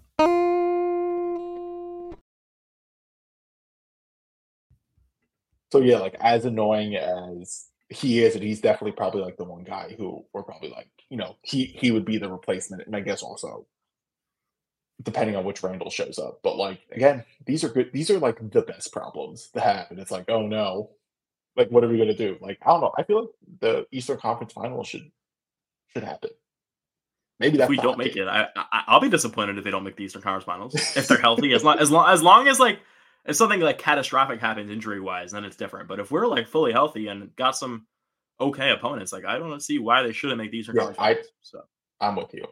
So 5.73 5.81
yeah, 5.81 6.01
like 6.01 6.17
as 6.21 6.45
annoying 6.45 6.97
as 6.97 7.65
he 7.89 8.23
is, 8.23 8.35
and 8.35 8.45
he's 8.45 8.61
definitely 8.61 8.93
probably 8.93 9.23
like 9.23 9.39
the 9.39 9.45
one 9.45 9.65
guy 9.65 9.95
who 9.97 10.23
we're 10.35 10.43
probably 10.43 10.69
like, 10.69 10.91
you 11.09 11.17
know, 11.17 11.37
he 11.41 11.65
he 11.65 11.91
would 11.91 12.05
be 12.05 12.19
the 12.19 12.31
replacement, 12.31 12.87
and 12.87 12.95
I 12.95 13.01
guess 13.01 13.23
also 13.23 13.67
depending 15.03 15.35
on 15.35 15.45
which 15.45 15.63
Randle 15.63 15.89
shows 15.89 16.19
up. 16.19 16.41
But 16.43 16.59
like 16.59 16.81
again, 16.93 17.25
these 17.47 17.65
are 17.65 17.71
good. 17.71 17.91
These 17.91 18.11
are 18.11 18.19
like 18.19 18.51
the 18.51 18.61
best 18.61 18.93
problems 18.93 19.49
to 19.55 19.61
have, 19.61 19.87
and 19.89 19.99
it's 19.99 20.11
like, 20.11 20.27
oh 20.29 20.47
no, 20.47 20.91
like 21.57 21.71
what 21.71 21.85
are 21.85 21.89
we 21.89 21.97
gonna 21.97 22.13
do? 22.15 22.37
Like 22.43 22.59
I 22.61 22.69
don't 22.69 22.83
know. 22.83 22.93
I 22.99 23.05
feel 23.05 23.21
like 23.21 23.31
the 23.61 23.87
Eastern 23.93 24.19
Conference 24.19 24.53
Final 24.53 24.85
should 24.85 25.11
should 25.95 26.05
happen. 26.05 26.33
Maybe 27.41 27.57
that's 27.57 27.65
if 27.65 27.71
we 27.71 27.77
don't 27.79 27.97
make 27.97 28.09
take. 28.09 28.25
it, 28.25 28.29
I, 28.29 28.49
I 28.55 28.83
I'll 28.89 29.01
be 29.01 29.09
disappointed 29.09 29.57
if 29.57 29.65
they 29.65 29.71
don't 29.71 29.85
make 29.85 29.97
the 29.97 30.05
Eastern 30.05 30.21
Conference 30.21 30.45
Finals. 30.45 30.75
If 30.75 31.09
they're 31.09 31.17
healthy, 31.17 31.55
as 31.55 31.65
long 31.65 31.79
as 31.79 31.91
long 31.91 32.13
as 32.13 32.23
long 32.23 32.47
as 32.47 32.61
like 32.61 32.79
if 33.25 33.37
something 33.37 33.61
like 33.61 33.79
catastrophic 33.79 34.41
happens 34.41 34.71
injury 34.71 35.01
wise, 35.01 35.33
then 35.33 35.45
it's 35.45 35.57
different. 35.57 35.89
But 35.89 36.01
if 36.01 36.11
we're 36.11 36.27
like 36.27 36.49
fully 36.49 36.73
healthy 36.73 37.09
and 37.09 37.35
got 37.37 37.57
some 37.57 37.87
okay 38.41 38.71
opponents, 38.71 39.13
like 39.13 39.25
I 39.25 39.39
don't 39.39 39.61
see 39.61 39.79
why 39.79 40.03
they 40.03 40.13
shouldn't 40.13 40.39
make 40.39 40.51
these. 40.51 40.69
Yeah, 40.73 40.93
I, 40.99 41.19
so. 41.43 41.63
I'm 42.01 42.17
with 42.17 42.35
you. 42.35 42.45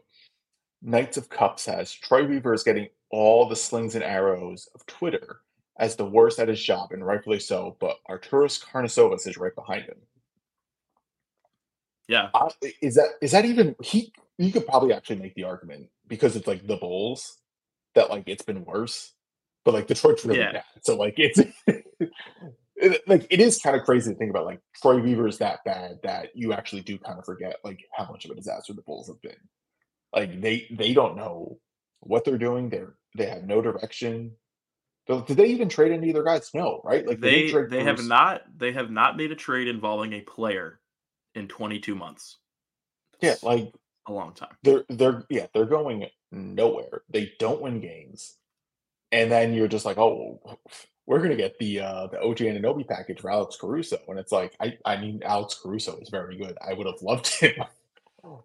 Knights 0.83 1.17
of 1.17 1.29
Cups 1.29 1.67
has 1.67 1.93
Troy 1.93 2.25
Weaver 2.27 2.55
is 2.55 2.63
getting 2.63 2.89
all 3.11 3.49
the 3.49 3.57
slings 3.57 3.95
and 3.95 4.05
arrows 4.05 4.69
of 4.75 4.87
Twitter 4.87 5.41
as 5.79 5.97
the 5.97 6.07
worst 6.07 6.39
at 6.39 6.49
his 6.49 6.63
job, 6.63 6.93
and 6.93 7.05
rightfully 7.05 7.41
so. 7.41 7.77
But 7.81 7.97
Arturas 8.09 8.63
Karnisovas 8.63 9.27
is 9.27 9.37
right 9.39 9.55
behind 9.55 9.85
him. 9.85 9.97
yeah, 12.09 12.29
I, 12.35 12.49
is 12.83 12.95
that 12.95 13.11
is 13.21 13.33
that 13.33 13.45
even 13.45 13.77
he? 13.83 14.13
You 14.39 14.53
could 14.53 14.67
probably 14.67 14.93
actually 14.93 15.17
make 15.17 15.35
the 15.35 15.45
argument 15.45 15.89
because 16.07 16.37
it's 16.37 16.47
like 16.47 16.67
the 16.67 16.77
Bulls 16.77 17.39
that 17.95 18.11
like 18.11 18.25
it's 18.27 18.43
been 18.43 18.65
worse, 18.65 19.13
but 19.71 19.79
like 19.79 19.87
Detroit's 19.87 20.25
really 20.25 20.41
Yeah. 20.41 20.53
bad. 20.53 20.65
So 20.83 20.97
like 20.97 21.15
it's 21.19 21.39
it- 22.77 23.03
like 23.07 23.27
it 23.31 23.41
is 23.41 23.59
kind 23.61 23.77
of 23.77 23.83
crazy 23.85 24.13
to 24.13 24.19
think 24.19 24.31
about. 24.31 24.47
Like 24.47 24.61
Troy 24.81 24.99
Weaver 25.01 25.29
is 25.29 25.39
that 25.39 25.61
bad 25.65 25.99
that 26.03 26.31
you 26.35 26.53
actually 26.53 26.83
do 26.83 26.99
kind 26.99 27.19
of 27.19 27.25
forget 27.25 27.57
like 27.65 27.81
how 27.97 28.11
much 28.11 28.25
of 28.25 28.31
a 28.31 28.35
disaster 28.35 28.73
the 28.73 28.83
Bulls 28.83 29.09
have 29.09 29.21
been. 29.23 29.37
Like 30.15 30.41
they 30.41 30.67
they 30.77 30.93
don't 30.93 31.17
know 31.17 31.59
what 32.01 32.25
they're 32.25 32.39
doing. 32.39 32.69
They're 32.71 32.95
they 33.17 33.27
have 33.27 33.45
no 33.45 33.61
direction. 33.63 34.33
Did 35.07 35.27
they 35.37 35.47
even 35.47 35.69
trade 35.69 35.91
any 35.93 36.11
of 36.11 36.15
their 36.15 36.25
guys? 36.25 36.51
No, 36.55 36.81
right? 36.85 37.07
Like 37.07 37.21
they 37.21 37.47
didn't 37.49 37.71
they 37.71 37.83
have 37.85 38.05
not 38.05 38.43
they 38.57 38.73
have 38.73 38.91
not 38.91 39.17
made 39.17 39.33
a 39.33 39.37
trade 39.37 39.67
involving 39.69 40.13
a 40.13 40.21
player 40.21 40.81
in 41.35 41.49
22 41.49 41.95
months. 41.95 42.39
Yeah, 43.21 43.35
like 43.43 43.73
a 44.07 44.13
long 44.13 44.33
time. 44.35 44.57
they're 44.63 44.85
they're 44.89 45.25
yeah 45.29 45.47
they're 45.53 45.67
going 45.67 46.07
nowhere 46.33 47.03
they 47.11 47.33
don't 47.39 47.61
win 47.61 47.81
games 47.81 48.37
and 49.13 49.31
then 49.31 49.53
you're 49.53 49.69
just 49.69 49.85
like 49.85 49.99
oh 49.99 50.41
we're 51.07 51.21
gonna 51.21 51.37
get 51.37 51.59
the 51.59 51.81
uh 51.81 52.07
the 52.09 52.21
og 52.21 52.37
Anunoby 52.39 52.87
package 52.87 53.21
for 53.21 53.31
alex 53.31 53.57
caruso. 53.57 53.99
And 54.09 54.19
it's 54.19 54.33
like 54.33 54.55
i 54.61 54.77
i 54.85 54.97
mean 54.97 55.23
alex 55.25 55.59
caruso 55.61 55.99
is 55.99 56.09
very 56.09 56.37
good. 56.37 56.57
I 56.67 56.73
would 56.75 56.87
have 56.87 57.03
loved 57.03 57.27
him 57.41 57.55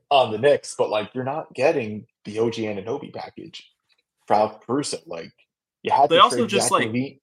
on 0.10 0.31
the 0.31 0.38
Knicks, 0.38 0.75
but 0.77 0.89
like 0.89 1.13
you're 1.13 1.24
not 1.24 1.53
getting 1.53 2.07
the 2.24 2.39
og 2.39 2.53
Anunoby 2.53 3.13
package 3.13 3.69
for 4.27 4.36
alex 4.36 4.65
caruso. 4.65 4.98
Like 5.05 5.31
you 5.84 5.91
had 5.91 6.10
They 6.10 6.15
to 6.15 6.24
also 6.24 6.48
just, 6.48 6.72
like, 6.72 6.89
LaVine. 6.89 7.19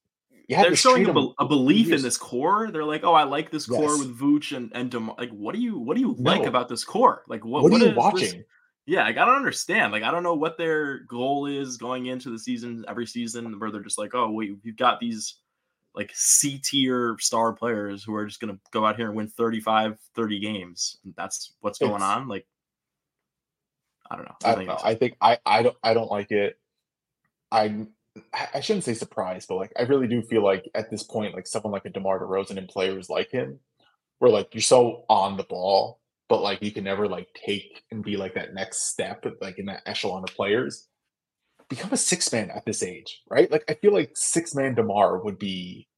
you 0.47 0.55
had 0.55 0.67
They're 0.67 0.71
to 0.71 0.77
showing 0.77 1.09
a, 1.09 1.43
a 1.43 1.49
belief 1.49 1.91
in 1.91 2.01
this 2.01 2.17
core. 2.17 2.71
They're 2.71 2.85
like, 2.85 3.03
oh, 3.03 3.13
I 3.13 3.25
like 3.25 3.51
this 3.51 3.67
core 3.67 3.99
with 3.99 4.17
Vooch 4.17 4.57
and 4.57 4.71
and 4.73 4.89
Dem- 4.89 5.11
like, 5.19 5.31
what 5.31 5.57
do 5.57 5.61
you 5.61 5.81
what 5.81 5.97
do 5.97 6.01
you 6.01 6.15
like 6.21 6.45
about 6.47 6.69
this 6.69 6.85
core? 6.85 7.25
Like, 7.27 7.45
what 7.45 7.65
what, 7.65 7.73
are 7.73 7.79
you 7.79 7.87
is 7.87 7.91
this- 7.91 7.97
watching 7.97 8.45
Yeah, 8.87 9.05
like, 9.05 9.17
I 9.17 9.25
don't 9.25 9.37
understand. 9.37 9.93
Like, 9.93 10.03
I 10.03 10.11
don't 10.11 10.25
know 10.25 10.35
what 10.35 10.59
their 10.59 11.01
goal 11.01 11.47
is 11.47 11.77
going 11.77 12.07
into 12.07 12.31
the 12.31 12.39
season, 12.39 12.85
every 12.89 13.07
season, 13.07 13.59
where 13.61 13.71
they're 13.71 13.81
just 13.83 13.99
like, 13.99 14.15
oh, 14.15 14.31
wait, 14.31 14.57
we've 14.65 14.77
got 14.77 14.99
these 14.99 15.37
like 15.95 16.11
C 16.15 16.59
tier 16.59 17.17
star 17.21 17.53
players 17.53 18.03
who 18.03 18.15
are 18.15 18.27
just 18.27 18.41
going 18.41 18.53
to 18.55 18.61
go 18.73 18.85
out 18.87 18.97
here 18.97 19.07
and 19.07 19.15
win 19.15 19.29
35, 19.29 19.99
30 20.17 20.41
games. 20.41 20.97
And 21.05 21.15
that's 21.17 21.53
what's 21.61 21.79
going 21.79 21.93
It's- 21.97 22.11
on. 22.11 22.29
Like, 22.29 22.47
I 24.11 24.17
don't 24.17 24.25
know. 24.27 24.37
I 24.45 24.55
don't 24.55 24.67
know. 24.67 24.79
I 24.83 24.95
think 24.95 25.17
I 25.23 25.39
I 25.47 25.63
don't 25.63 25.77
I 25.83 25.95
don't 25.95 26.11
like 26.11 26.31
it. 26.33 26.59
I 27.51 27.87
I 28.55 28.61
shouldn't 28.61 28.85
say 28.85 28.93
surprised, 28.93 29.49
but 29.49 29.55
like 29.57 29.73
I 29.79 29.83
really 29.85 30.07
do 30.07 30.21
feel 30.21 30.45
like 30.45 30.69
at 30.75 30.91
this 30.91 31.03
point, 31.03 31.35
like 31.35 31.47
someone 31.47 31.73
like 31.73 31.87
a 31.87 31.91
DeMar 31.91 32.21
DeRozan 32.21 32.59
and 32.59 32.69
players 32.69 33.09
like 33.09 33.31
him, 33.31 33.59
where 34.19 34.31
like 34.31 34.55
you're 34.55 34.61
so 34.61 35.07
on 35.09 35.39
the 35.39 35.45
ball, 35.45 35.99
but 36.33 36.41
like 36.41 36.63
you 36.63 36.73
can 36.73 36.83
never 36.83 37.07
like 37.07 37.29
take 37.35 37.83
and 37.91 38.03
be 38.03 38.17
like 38.17 38.33
that 38.33 38.55
next 38.55 38.87
step, 38.91 39.27
like 39.43 39.59
in 39.59 39.67
that 39.67 39.83
echelon 39.85 40.23
of 40.23 40.35
players. 40.35 40.89
Become 41.69 41.93
a 41.93 41.97
six 41.99 42.33
man 42.33 42.49
at 42.51 42.65
this 42.65 42.83
age, 42.83 43.21
right? 43.29 43.51
Like 43.51 43.65
I 43.69 43.75
feel 43.75 43.93
like 43.93 44.13
six 44.15 44.55
man 44.55 44.75
DeMar 44.75 45.19
would 45.23 45.39
be 45.39 45.89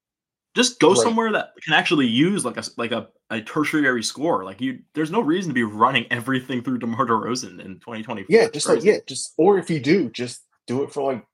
just 0.57 0.81
go 0.81 0.89
Right. 0.89 0.99
somewhere 0.99 1.31
that 1.31 1.51
can 1.63 1.73
actually 1.73 2.09
use 2.09 2.45
like 2.45 2.57
a 2.57 2.65
like 2.77 2.91
a, 2.91 3.11
a 3.31 3.43
tertiary 3.43 4.03
score. 4.03 4.45
Like 4.45 4.61
you, 4.61 4.81
there's 4.95 5.13
no 5.13 5.21
reason 5.21 5.51
to 5.51 5.55
be 5.55 5.63
running 5.63 6.05
everything 6.11 6.65
through 6.65 6.79
DeMar 6.79 7.07
DeRozan 7.07 7.61
in 7.65 7.75
2024. 7.79 8.27
yeah, 8.29 8.49
just 8.49 8.69
like 8.69 8.83
yeah, 8.83 8.99
just 9.07 9.35
or 9.39 9.59
if 9.59 9.71
you 9.71 9.79
do, 9.79 10.11
just 10.11 10.43
do 10.67 10.83
it 10.83 10.93
for 10.93 11.13
like 11.13 11.25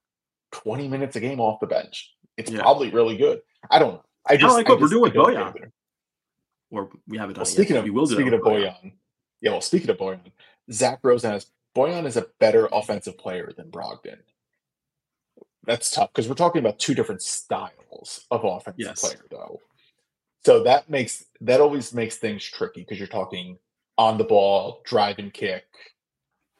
20 0.53 0.89
minutes 0.89 1.17
a 1.17 1.21
game 1.21 1.41
off 1.41 1.59
the 1.59 1.67
bench. 1.67 2.13
It's 2.37 2.51
Yeah. 2.51 2.61
probably 2.61 2.91
really 2.91 3.17
good. 3.17 3.41
I 3.71 3.79
don't 3.79 3.95
know. 3.95 4.03
I 4.27 4.33
Kinda 4.35 4.45
just 4.45 4.57
like 4.59 4.67
I 4.69 4.73
what 4.73 4.81
we're 4.83 4.89
doing 4.89 5.05
I 5.05 5.05
with 5.07 5.15
don't 5.15 5.35
Bojan. 5.35 5.55
get 5.55 5.63
it. 5.63 5.73
Or 6.71 6.89
we 7.09 7.19
haven't 7.19 7.35
done 7.35 7.43
Well, 7.43 7.51
it 7.51 7.55
speaking 7.55 7.75
yet. 7.75 7.81
of 7.81 7.85
we 7.85 7.91
will 7.91 8.07
speaking 8.07 8.33
of 8.33 8.41
Bojan. 8.41 8.63
Boyan, 8.63 8.93
yeah. 9.41 9.51
Well, 9.53 9.61
speaking 9.61 9.91
of 9.91 9.97
Bojan, 9.99 10.21
Zach 10.73 11.01
Rosen 11.03 11.33
has 11.33 11.47
Bojan 11.77 12.07
is 12.07 12.17
a 12.17 12.27
better 12.39 12.69
offensive 12.73 13.19
player 13.19 13.53
than 13.57 13.71
Brogdon. 13.71 14.19
That's 15.65 15.91
tough 15.91 16.11
because 16.13 16.29
we're 16.29 16.35
talking 16.35 16.61
about 16.61 16.79
two 16.79 16.95
different 16.95 17.23
styles 17.23 18.27
of 18.31 18.45
offensive 18.45 18.81
Yes. 18.87 19.01
player, 19.01 19.25
though. 19.31 19.61
So 20.45 20.63
that 20.65 20.89
makes 20.89 21.25
that 21.43 21.61
always 21.61 21.93
makes 21.93 22.17
things 22.17 22.45
tricky 22.45 22.81
because 22.81 22.99
you're 22.99 23.09
talking 23.09 23.59
on 23.99 24.17
the 24.17 24.25
ball, 24.25 24.81
drive 24.85 25.19
and 25.19 25.33
kick, 25.33 25.65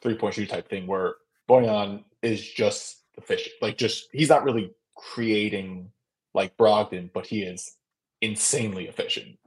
three 0.01 0.15
point 0.15 0.35
shoot 0.35 0.49
type 0.49 0.69
thing. 0.69 0.85
Where 0.87 1.15
Bojan 1.49 2.03
is 2.21 2.47
just 2.47 3.03
efficient, 3.17 3.55
like 3.61 3.77
just 3.77 4.09
he's 4.11 4.29
not 4.29 4.43
really 4.43 4.71
creating 4.95 5.89
like 6.33 6.55
Brogdon, 6.57 7.11
but 7.11 7.25
he 7.25 7.41
is 7.43 7.75
insanely 8.21 8.87
efficient 8.87 9.37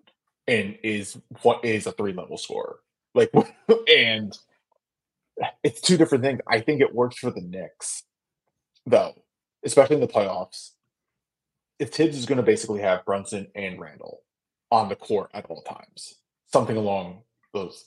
and 0.47 0.79
is 0.83 1.19
what 1.43 1.65
is 1.65 1.87
a 1.87 1.93
three 1.93 2.13
level 2.13 2.37
scorer. 2.37 2.77
Like, 3.15 3.33
and 3.89 4.37
it's 5.63 5.81
two 5.81 5.97
different 5.97 6.25
things. 6.25 6.41
I 6.47 6.61
think 6.61 6.81
it 6.81 6.95
works 6.95 7.17
for 7.17 7.31
the 7.31 7.41
Knicks, 7.41 8.05
though, 8.87 9.15
especially 9.65 9.97
in 9.97 10.01
the 10.01 10.09
playoffs. 10.09 10.71
If 11.79 11.93
Thibs 11.93 12.17
is 12.17 12.27
going 12.27 12.37
to 12.37 12.45
basically 12.45 12.81
have 12.81 13.05
Brunson 13.05 13.49
and 13.55 13.81
Randle 13.81 14.21
on 14.71 14.89
the 14.89 14.97
court 14.97 15.31
at 15.35 15.47
all 15.47 15.63
times, 15.63 16.15
something 16.53 16.77
along 16.77 17.23
those, 17.53 17.85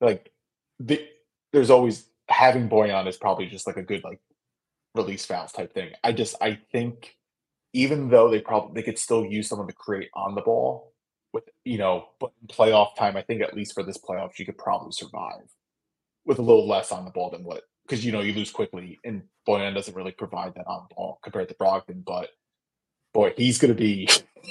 like, 0.00 0.32
the, 0.80 1.06
there's 1.52 1.70
always 1.70 2.08
having 2.28 2.68
Bojan 2.68 3.06
is 3.06 3.16
probably 3.16 3.46
just 3.46 3.66
like 3.66 3.76
a 3.76 3.82
good 3.82 4.04
like 4.04 4.20
release 4.94 5.24
fouls 5.24 5.52
type 5.52 5.72
thing. 5.72 5.90
I 6.04 6.12
just 6.12 6.34
I 6.40 6.58
think 6.72 7.16
even 7.72 8.08
though 8.08 8.30
they 8.30 8.40
probably 8.40 8.74
they 8.74 8.84
could 8.84 8.98
still 8.98 9.24
use 9.24 9.48
someone 9.48 9.68
to 9.68 9.74
create 9.74 10.10
on 10.14 10.34
the 10.34 10.42
ball 10.42 10.92
with 11.32 11.44
you 11.64 11.78
know, 11.78 12.06
but 12.20 12.32
in 12.40 12.48
playoff 12.48 12.96
time, 12.96 13.16
I 13.16 13.22
think 13.22 13.42
at 13.42 13.54
least 13.54 13.74
for 13.74 13.82
this 13.82 13.98
playoffs, 13.98 14.38
you 14.38 14.46
could 14.46 14.58
probably 14.58 14.92
survive 14.92 15.48
with 16.24 16.38
a 16.38 16.42
little 16.42 16.66
less 16.66 16.92
on 16.92 17.04
the 17.04 17.10
ball 17.10 17.30
than 17.30 17.44
what 17.44 17.62
because 17.86 18.04
you 18.04 18.12
know 18.12 18.20
you 18.20 18.32
lose 18.34 18.50
Quickley, 18.50 18.98
and 19.04 19.22
Bojan 19.46 19.74
doesn't 19.74 19.94
really 19.94 20.12
provide 20.12 20.54
that 20.54 20.66
on 20.66 20.86
ball 20.94 21.18
compared 21.22 21.48
to 21.48 21.54
Brogdon. 21.54 22.04
But 22.04 22.28
boy, 23.12 23.32
he's 23.36 23.58
gonna 23.58 23.74
be 23.74 24.08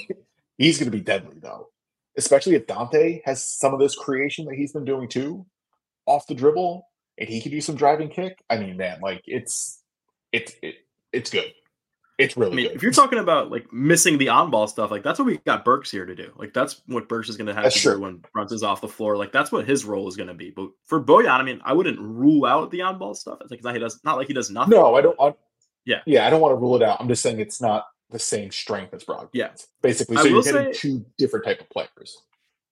he's 0.58 0.78
gonna 0.78 0.90
be 0.90 1.00
deadly 1.00 1.38
though, 1.40 1.68
especially 2.16 2.54
if 2.54 2.66
Donte 2.66 3.22
has 3.24 3.44
some 3.44 3.74
of 3.74 3.80
this 3.80 3.94
creation 3.94 4.46
that 4.46 4.56
he's 4.56 4.72
been 4.72 4.84
doing 4.84 5.08
too, 5.08 5.46
off 6.06 6.26
the 6.26 6.34
dribble, 6.34 6.86
and 7.16 7.28
he 7.28 7.40
could 7.40 7.52
do 7.52 7.60
some 7.60 7.76
driving 7.76 8.08
kick. 8.08 8.42
I 8.50 8.58
mean, 8.58 8.76
man, 8.76 9.00
like 9.00 9.22
it's 9.26 9.82
it's 10.32 10.52
it, 10.62 10.76
it's 11.12 11.30
good. 11.30 11.52
It's 12.18 12.36
really 12.36 12.52
I 12.52 12.54
mean, 12.56 12.66
good. 12.66 12.74
if 12.76 12.82
you're 12.82 12.90
talking 12.92 13.20
about 13.20 13.50
like 13.50 13.72
missing 13.72 14.18
the 14.18 14.28
on 14.28 14.50
ball 14.50 14.66
stuff, 14.66 14.90
like 14.90 15.04
that's 15.04 15.18
what 15.20 15.26
we 15.26 15.36
got 15.38 15.64
Burks 15.64 15.88
here 15.90 16.04
to 16.04 16.14
do. 16.16 16.32
Like 16.36 16.52
that's 16.52 16.82
what 16.86 17.08
Burks 17.08 17.28
is 17.28 17.36
going 17.36 17.46
to 17.46 17.54
have 17.54 17.62
That's 17.62 17.76
to 17.76 17.80
true. 17.82 17.94
do 17.94 18.00
when 18.00 18.24
Brunson's 18.32 18.64
off 18.64 18.80
the 18.80 18.88
floor. 18.88 19.16
Like 19.16 19.30
that's 19.30 19.52
what 19.52 19.66
his 19.68 19.84
role 19.84 20.08
is 20.08 20.16
going 20.16 20.26
to 20.26 20.34
be. 20.34 20.50
But 20.50 20.70
for 20.84 21.00
Bojan, 21.00 21.30
I 21.30 21.42
mean, 21.44 21.60
I 21.64 21.72
wouldn't 21.72 22.00
rule 22.00 22.44
out 22.44 22.70
the 22.72 22.82
on 22.82 22.98
ball 22.98 23.14
stuff. 23.14 23.38
It's 23.40 23.50
like 23.52 23.62
not 23.62 23.74
he 23.74 23.80
does 23.80 24.00
not 24.04 24.16
like 24.16 24.26
he 24.26 24.34
does 24.34 24.50
nothing. 24.50 24.72
No, 24.72 24.96
I 24.96 25.00
don't. 25.00 25.16
I, 25.20 25.32
Yeah. 25.84 26.00
yeah, 26.06 26.26
I 26.26 26.30
don't 26.30 26.40
want 26.40 26.52
to 26.52 26.56
rule 26.56 26.74
it 26.74 26.82
out. 26.82 27.00
I'm 27.00 27.06
just 27.08 27.22
saying 27.22 27.38
it's 27.38 27.60
not 27.60 27.86
the 28.10 28.18
same 28.18 28.50
strength 28.50 28.94
as 28.94 29.04
Brogdon. 29.04 29.28
Yeah. 29.32 29.50
basically. 29.80 30.16
So 30.16 30.24
you're 30.24 30.42
getting 30.42 30.72
say- 30.74 30.78
two 30.80 31.04
different 31.18 31.44
type 31.44 31.60
of 31.60 31.70
players. 31.70 32.22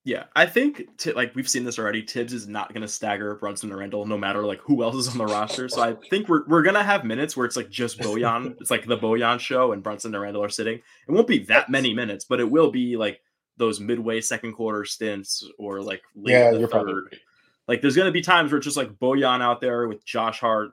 Yeah, 0.06 0.26
I 0.36 0.46
think 0.46 0.84
Ti- 0.98 1.14
like 1.14 1.34
we've 1.34 1.48
seen 1.48 1.64
this 1.64 1.80
already. 1.80 2.00
Thibs 2.00 2.32
is 2.32 2.46
not 2.46 2.68
going 2.72 2.82
to 2.82 2.86
stagger 2.88 3.34
Brunson 3.34 3.70
and 3.70 3.78
Randle, 3.78 4.06
no 4.06 4.16
matter 4.16 4.44
like 4.46 4.60
who 4.60 4.84
else 4.84 4.94
is 4.94 5.08
on 5.08 5.18
the 5.18 5.26
roster. 5.26 5.68
So 5.68 5.82
I 5.82 5.94
think 6.10 6.28
we're 6.28 6.46
we're 6.46 6.62
gonna 6.62 6.84
have 6.84 7.04
minutes 7.04 7.36
where 7.36 7.44
it's 7.44 7.56
like 7.56 7.68
just 7.70 7.98
Bojan. 7.98 8.54
it's 8.60 8.70
like 8.70 8.86
the 8.86 8.96
Bojan 8.96 9.40
show, 9.40 9.72
and 9.72 9.82
Brunson 9.82 10.14
and 10.14 10.22
Randle 10.22 10.44
are 10.44 10.48
sitting. 10.48 10.76
It 10.76 11.10
won't 11.12 11.26
be 11.26 11.40
that 11.46 11.70
many 11.70 11.92
minutes, 11.92 12.24
but 12.24 12.38
it 12.38 12.48
will 12.48 12.70
be 12.70 12.96
like 12.96 13.20
those 13.56 13.80
midway 13.80 14.20
second 14.20 14.52
quarter 14.52 14.84
stints 14.84 15.44
or 15.58 15.82
like 15.82 16.02
late 16.14 16.32
Yeah, 16.34 16.52
the 16.52 16.68
probably 16.68 16.92
third. 16.92 17.04
right. 17.10 17.20
Like 17.66 17.80
there's 17.82 17.96
gonna 17.96 18.12
be 18.12 18.22
times 18.22 18.52
where 18.52 18.58
it's 18.58 18.64
just 18.64 18.76
like 18.76 18.92
Bojan 18.92 19.42
out 19.42 19.60
there 19.60 19.88
with 19.88 20.04
Josh 20.06 20.38
Hart, 20.38 20.70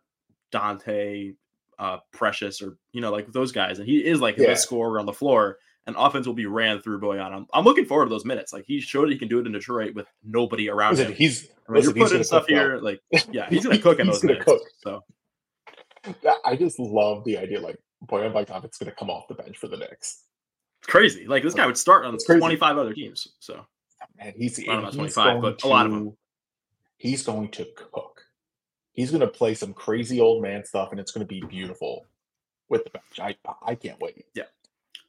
Donte, 0.51 1.35
uh, 1.79 1.97
Precious, 2.11 2.61
or 2.61 2.77
you 2.91 3.01
know 3.01 3.11
like 3.11 3.31
those 3.31 3.51
guys, 3.51 3.79
and 3.79 3.87
he 3.87 4.05
is 4.05 4.21
like 4.21 4.37
Yeah. 4.37 4.49
the 4.49 4.55
scorer 4.55 4.99
on 4.99 5.05
the 5.07 5.13
floor 5.13 5.57
and 5.87 5.95
offense 5.97 6.25
will 6.27 6.33
be 6.33 6.45
ran 6.45 6.81
through 6.81 6.99
Bojan. 7.01 7.31
I'm, 7.31 7.47
I'm 7.53 7.65
looking 7.65 7.85
forward 7.85 8.05
to 8.05 8.09
those 8.09 8.25
minutes. 8.25 8.53
Like 8.53 8.65
he 8.65 8.79
showed 8.79 9.09
he 9.09 9.17
can 9.17 9.27
do 9.27 9.39
it 9.39 9.45
in 9.45 9.51
Detroit 9.53 9.93
with 9.95 10.07
nobody 10.23 10.69
around 10.69 10.91
Listen, 10.91 11.07
him. 11.07 11.13
he's 11.17 11.49
I 11.67 11.71
mean, 11.71 11.81
listen, 11.81 11.95
you're 11.95 12.05
putting 12.05 12.15
gonna 12.15 12.23
stuff 12.23 12.47
here, 12.47 12.77
like 12.77 13.01
yeah, 13.31 13.49
he's 13.49 13.63
gonna 13.63 13.79
cook 13.79 13.99
in 13.99 14.07
He's 14.07 14.15
those 14.15 14.21
gonna 14.21 14.33
minutes. 14.33 14.45
cook. 14.45 14.61
So 14.81 15.03
I 16.45 16.55
just 16.55 16.79
love 16.79 17.23
the 17.23 17.37
idea 17.37 17.59
like 17.61 17.77
Bojan 18.07 18.33
Bogdanovic's 18.33 18.77
going 18.77 18.89
to 18.89 18.95
come 18.95 19.09
off 19.09 19.27
the 19.29 19.35
bench 19.35 19.57
for 19.57 19.69
the 19.69 19.77
Knicks. 19.77 20.23
it's 20.81 20.87
crazy. 20.91 21.25
Like 21.27 21.43
this 21.43 21.53
guy 21.53 21.65
would 21.65 21.77
start 21.77 22.05
on 22.05 22.17
25 22.17 22.77
other 22.77 22.93
teams. 22.93 23.27
So 23.39 23.65
Man, 24.17 24.33
he's, 24.35 24.59
I 24.59 24.63
don't 24.63 24.75
know 24.75 24.79
about 24.79 24.93
he's 24.93 25.13
25, 25.13 25.25
going 25.25 25.41
but 25.41 25.63
a 25.63 25.67
lot 25.67 25.85
of 25.85 25.93
'em. 25.93 26.05
to- 26.11 26.17
He's 26.97 27.23
going 27.23 27.49
to 27.51 27.65
cook. 27.75 28.21
He's 28.91 29.11
going 29.11 29.21
to 29.21 29.27
play 29.27 29.53
some 29.55 29.73
crazy 29.73 30.19
old 30.21 30.41
man 30.41 30.63
stuff, 30.65 30.91
and 30.91 30.99
it's 30.99 31.11
going 31.11 31.25
to 31.25 31.27
be 31.27 31.41
beautiful 31.41 32.05
with 32.69 32.83
the 32.83 32.89
bench. 32.91 33.19
I 33.21 33.35
I 33.65 33.75
can't 33.75 33.99
wait. 34.01 34.25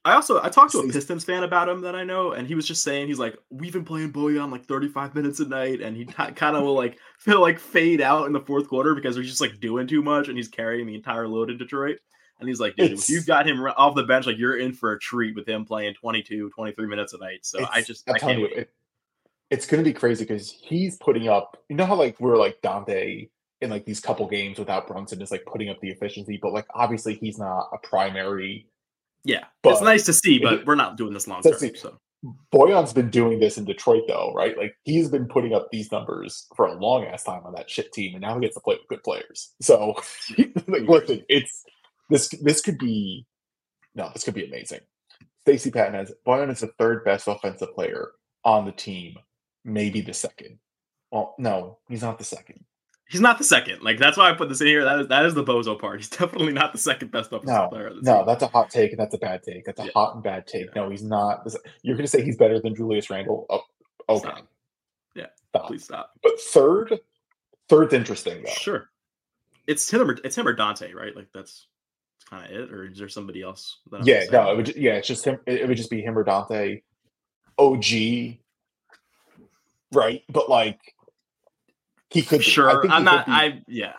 I 0.04 0.12
also 0.14 0.42
I 0.42 0.50
talked 0.50 0.72
to 0.72 0.80
a 0.80 0.92
Pistons 0.92 1.24
fan 1.24 1.44
about 1.44 1.68
him 1.68 1.80
that 1.80 1.94
I 1.94 2.04
know, 2.04 2.32
and 2.32 2.46
he 2.46 2.54
was 2.54 2.66
just 2.66 2.82
saying 2.82 3.08
he's 3.08 3.18
like 3.18 3.38
we've 3.50 3.72
been 3.72 3.84
playing 3.84 4.12
Bojan 4.12 4.52
like 4.52 4.66
35 4.66 5.14
minutes 5.14 5.40
a 5.40 5.46
night, 5.46 5.80
and 5.80 5.96
he 5.96 6.04
kind 6.06 6.56
of 6.56 6.62
will 6.62 6.74
like 6.74 6.98
feel 7.18 7.40
like 7.40 7.58
fade 7.58 8.00
out 8.00 8.26
in 8.26 8.32
the 8.32 8.40
fourth 8.40 8.68
quarter 8.68 8.94
because 8.94 9.16
he's 9.16 9.28
just 9.28 9.40
like 9.40 9.60
doing 9.60 9.86
too 9.86 10.02
much 10.02 10.28
and 10.28 10.36
he's 10.36 10.48
carrying 10.48 10.86
the 10.86 10.94
entire 10.94 11.26
load 11.26 11.50
in 11.50 11.56
Detroit. 11.56 11.98
And 12.40 12.48
he's 12.48 12.60
like, 12.60 12.76
dude, 12.76 12.92
if 12.92 13.08
you've 13.08 13.26
got 13.26 13.46
him 13.46 13.60
off 13.60 13.94
the 13.94 14.02
bench, 14.02 14.26
like 14.26 14.38
you're 14.38 14.58
in 14.58 14.72
for 14.72 14.92
a 14.92 14.98
treat 14.98 15.34
with 15.34 15.48
him 15.48 15.64
playing 15.64 15.94
22, 15.94 16.50
23 16.50 16.86
minutes 16.86 17.14
a 17.14 17.18
night. 17.18 17.40
So 17.42 17.64
I 17.72 17.80
just 17.80 18.08
I'm 18.08 18.16
I 18.16 18.18
can't 18.18 18.38
you, 18.38 18.44
wait. 18.44 18.58
it, 18.58 18.70
it's 19.50 19.66
going 19.66 19.82
to 19.82 19.88
be 19.88 19.94
crazy 19.94 20.24
because 20.24 20.50
he's 20.50 20.96
putting 20.96 21.28
up. 21.28 21.56
You 21.68 21.76
know 21.76 21.86
how 21.86 21.94
like 21.94 22.20
we're 22.20 22.36
like 22.36 22.60
Donte 22.60 23.30
in 23.60 23.70
like 23.70 23.84
these 23.84 24.00
couple 24.00 24.26
games 24.26 24.58
without 24.58 24.86
Brunson 24.86 25.22
is 25.22 25.30
like 25.30 25.44
putting 25.46 25.70
up 25.70 25.80
the 25.80 25.90
efficiency, 25.90 26.38
but 26.42 26.52
like 26.52 26.66
obviously 26.74 27.14
he's 27.14 27.38
not 27.38 27.70
a 27.72 27.78
primary. 27.78 28.66
Yeah, 29.24 29.44
it's 29.64 29.80
nice 29.86 30.04
to 30.06 30.12
see, 30.12 30.36
it- 30.36 30.42
but 30.42 30.66
we're 30.66 30.74
not 30.74 30.96
doing 30.96 31.12
this 31.14 31.26
long 31.26 31.42
term. 31.42 31.58
See. 31.58 31.74
So 31.76 31.98
Bojan's 32.52 32.92
been 32.92 33.10
doing 33.10 33.38
this 33.38 33.58
in 33.58 33.64
Detroit 33.64 34.04
though, 34.08 34.32
right? 34.34 34.56
Like 34.56 34.74
he's 34.84 35.08
been 35.10 35.26
putting 35.26 35.54
up 35.54 35.68
these 35.70 35.90
numbers 35.92 36.46
for 36.56 36.66
a 36.66 36.74
long 36.74 37.04
ass 37.04 37.24
time 37.24 37.42
on 37.44 37.54
that 37.54 37.68
shit 37.70 37.92
team, 37.92 38.14
and 38.14 38.22
now 38.22 38.34
he 38.34 38.40
gets 38.42 38.54
to 38.54 38.60
play 38.60 38.76
with 38.76 38.88
good 38.88 39.02
players. 39.02 39.54
So, 39.60 39.94
like, 40.68 40.88
listen, 40.88 41.24
it's 41.28 41.64
this. 42.10 42.28
This 42.42 42.60
could 42.60 42.78
be 42.78 43.26
no, 43.94 44.10
this 44.12 44.24
could 44.24 44.34
be 44.34 44.44
amazing. 44.46 44.80
Stacey 45.42 45.70
Patton 45.70 45.94
has 45.94 46.12
Bojan 46.26 46.50
is 46.50 46.60
the 46.60 46.68
third 46.78 47.04
best 47.04 47.28
offensive 47.28 47.74
player 47.74 48.12
on 48.44 48.64
the 48.64 48.72
team, 48.72 49.16
maybe 49.64 50.00
the 50.00 50.14
second. 50.14 50.58
Well, 51.10 51.34
no, 51.38 51.78
he's 51.88 52.02
not 52.02 52.18
the 52.18 52.24
second. 52.24 52.64
He's 53.14 53.20
not 53.20 53.38
the 53.38 53.44
second. 53.44 53.80
Like 53.80 53.98
that's 53.98 54.16
why 54.16 54.28
I 54.28 54.34
put 54.34 54.48
this 54.48 54.60
in 54.60 54.66
here. 54.66 54.82
That 54.82 54.98
is 54.98 55.06
that 55.06 55.24
is 55.24 55.34
the 55.34 55.44
bozo 55.44 55.78
part. 55.78 55.98
He's 56.00 56.08
definitely 56.10 56.52
not 56.52 56.72
the 56.72 56.78
second 56.78 57.12
best 57.12 57.28
offensive 57.32 57.46
No, 57.54 57.68
player. 57.68 57.90
No, 58.02 58.16
team. 58.18 58.26
that's 58.26 58.42
a 58.42 58.48
hot 58.48 58.70
take 58.70 58.90
and 58.90 58.98
that's 58.98 59.14
a 59.14 59.18
bad 59.18 59.44
take. 59.44 59.64
That's 59.64 59.78
a 59.78 59.84
Yeah. 59.84 59.90
hot 59.94 60.14
and 60.16 60.24
bad 60.24 60.48
take. 60.48 60.74
No, 60.74 60.90
he's 60.90 61.04
not. 61.04 61.46
You're 61.82 61.94
going 61.94 62.04
to 62.06 62.10
say 62.10 62.24
he's 62.24 62.36
better 62.36 62.58
than 62.60 62.74
Julius 62.74 63.08
Randle? 63.10 63.46
Oh, 63.48 63.60
okay. 64.08 64.18
Stop. 64.30 64.48
Yeah, 65.14 65.26
Stop. 65.50 65.66
Please 65.68 65.84
stop. 65.84 66.10
But 66.24 66.40
third, 66.40 66.98
third's 67.68 67.94
interesting 67.94 68.42
though. 68.42 68.50
Sure. 68.50 68.90
It's 69.68 69.88
him 69.88 70.10
or 70.10 70.16
it's 70.24 70.36
him 70.36 70.48
or 70.48 70.56
Donte, 70.56 70.92
right? 70.92 71.14
Like 71.14 71.28
that's 71.32 71.68
that's 72.18 72.24
kind 72.30 72.52
of 72.52 72.60
it, 72.64 72.72
or 72.72 72.86
is 72.90 72.98
there 72.98 73.08
somebody 73.08 73.42
else? 73.42 73.78
Yeah, 74.02 74.24
no, 74.32 74.50
it 74.50 74.56
would. 74.56 74.66
ju- 74.66 74.72
Yeah, 74.76 74.94
it's 74.94 75.06
just 75.06 75.24
him. 75.24 75.38
It, 75.46 75.60
it 75.60 75.68
would 75.68 75.76
just 75.76 75.88
be 75.90 76.02
him 76.02 76.18
or 76.18 76.24
Donte. 76.24 76.82
OG, 77.58 78.38
right? 79.92 80.22
But 80.28 80.48
like, 80.50 80.80
he 82.10 82.22
could. 82.22 82.40
Be. 82.40 82.46
I 82.46 82.48
sure. 82.48 82.82
think 82.82 82.92
I'm 82.92 83.04
not. 83.04 83.26
be- 83.26 83.32
I 83.32 83.62
yeah. 83.66 83.94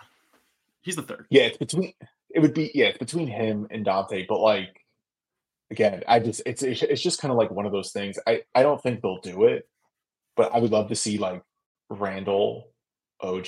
He's 0.82 0.96
the 0.96 1.02
third. 1.02 1.28
Yeah, 1.30 1.44
it's 1.44 1.58
between. 1.58 1.94
It 2.30 2.40
would 2.40 2.54
be. 2.54 2.72
Yeah, 2.74 2.88
it's 2.88 2.98
between 2.98 3.28
him 3.28 3.68
and 3.72 3.86
Donte. 3.86 4.28
But 4.28 4.40
like, 4.40 4.82
again, 5.72 6.04
I 6.08 6.20
just. 6.20 6.42
It's. 6.46 6.64
It's, 6.64 7.02
just 7.02 7.20
kind 7.20 7.32
of 7.32 7.38
like 7.38 7.52
one 7.52 7.66
of 7.66 7.72
those 7.72 7.92
things. 7.92 8.18
I. 8.28 8.44
I 8.54 8.64
don't 8.64 8.82
think 8.82 9.02
they'll 9.02 9.22
do 9.22 9.46
it, 9.46 9.68
but 10.36 10.54
I 10.54 10.60
would 10.60 10.72
love 10.72 10.90
to 10.90 10.96
see 10.96 11.18
like 11.18 11.42
Randle, 11.90 12.70
OG, 13.22 13.48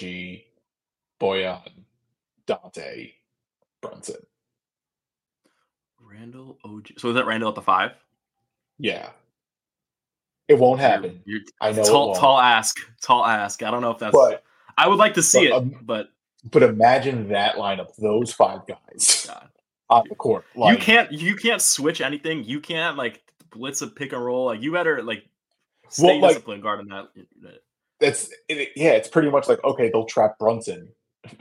Bojan, 1.20 1.70
Donte, 2.48 3.14
Brunson. 3.82 4.18
Randle 6.02 6.58
OG. 6.64 6.92
So 6.98 7.10
is 7.10 7.16
that 7.16 7.26
Randle 7.26 7.50
at 7.50 7.56
the 7.56 7.62
five? 7.62 7.92
Yeah. 8.80 9.10
It 10.48 10.58
won't 10.58 10.80
You're- 10.80 10.92
happen. 10.92 11.22
You're, 11.26 11.42
I 11.60 11.72
know 11.72 11.84
tall, 11.84 12.16
tall 12.16 12.40
ask, 12.40 12.78
tall 13.02 13.26
ask. 13.26 13.62
I 13.64 13.72
don't 13.72 13.82
know 13.82 13.92
if 13.92 14.00
that's. 14.00 14.14
But 14.14 14.44
I 14.78 14.88
would 14.88 14.98
like 14.98 15.16
to 15.16 15.24
see 15.24 15.50
but, 15.50 15.56
it, 15.56 15.58
um, 15.58 15.76
but 15.84 16.10
but 16.52 16.64
imagine 16.64 17.30
that 17.30 17.56
lineup, 17.56 17.96
those 17.98 18.32
five 18.34 18.62
guys 18.68 19.26
God. 19.28 19.50
on 19.90 20.04
the 20.10 20.16
court. 20.16 20.46
Like, 20.56 20.78
you 20.78 20.84
can't. 20.84 21.12
You 21.12 21.36
can't 21.36 21.62
switch 21.62 22.02
anything. 22.02 22.44
You 22.44 22.60
can't 22.60 22.98
like 22.98 23.22
blitz 23.52 23.82
a 23.82 23.88
pick 23.88 24.14
and 24.14 24.24
roll. 24.24 24.46
Like 24.46 24.62
you 24.62 24.72
better 24.72 25.02
like 25.02 25.26
stay 25.90 26.06
Well, 26.06 26.22
like- 26.22 26.30
disciplined 26.32 26.64
guarding 26.64 26.88
that. 26.88 27.10
That's 28.00 28.30
it, 28.48 28.70
yeah. 28.76 28.92
It's 28.92 29.08
pretty 29.08 29.32
much 29.32 29.48
like 29.48 29.64
okay, 29.64 29.90
they'll 29.90 30.06
trap 30.06 30.38
Brunson. 30.38 30.90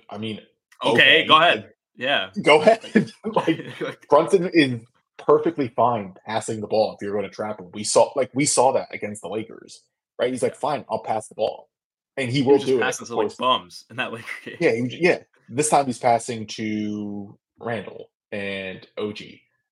I 0.08 0.18
mean, 0.18 0.40
Okay, 0.84 1.24
go 1.26 1.36
ahead. 1.36 1.72
Yeah. 1.96 2.30
go 2.42 2.60
ahead. 2.60 3.12
Like, 3.24 4.06
Brunson 4.08 4.50
is 4.52 4.80
perfectly 5.18 5.68
fine 5.68 6.14
passing 6.26 6.60
the 6.60 6.66
ball 6.66 6.94
if 6.94 7.02
you're 7.02 7.12
going 7.12 7.24
to 7.24 7.30
trap 7.30 7.60
him. 7.60 7.70
We 7.72 7.84
saw 7.84 8.12
like 8.16 8.30
we 8.34 8.46
saw 8.46 8.72
that 8.72 8.88
against 8.92 9.22
the 9.22 9.28
Lakers, 9.28 9.82
right? 10.18 10.30
He's 10.30 10.42
like, 10.42 10.56
fine, 10.56 10.84
I'll 10.90 11.02
pass 11.02 11.28
the 11.28 11.34
ball, 11.34 11.68
and 12.16 12.30
he 12.30 12.42
he 12.42 12.42
will 12.42 12.58
do 12.58 12.78
it. 12.78 12.80
passing 12.80 13.06
to 13.06 13.16
like 13.16 13.36
bums 13.36 13.84
in 13.90 13.96
that 13.96 14.12
Laker 14.12 14.26
game. 14.44 14.56
Yeah, 14.60 14.72
he, 14.72 14.98
yeah. 15.00 15.18
This 15.48 15.68
time 15.68 15.86
he's 15.86 15.98
passing 15.98 16.46
to 16.48 17.38
Randle 17.58 18.10
and 18.32 18.86
OG 18.98 19.18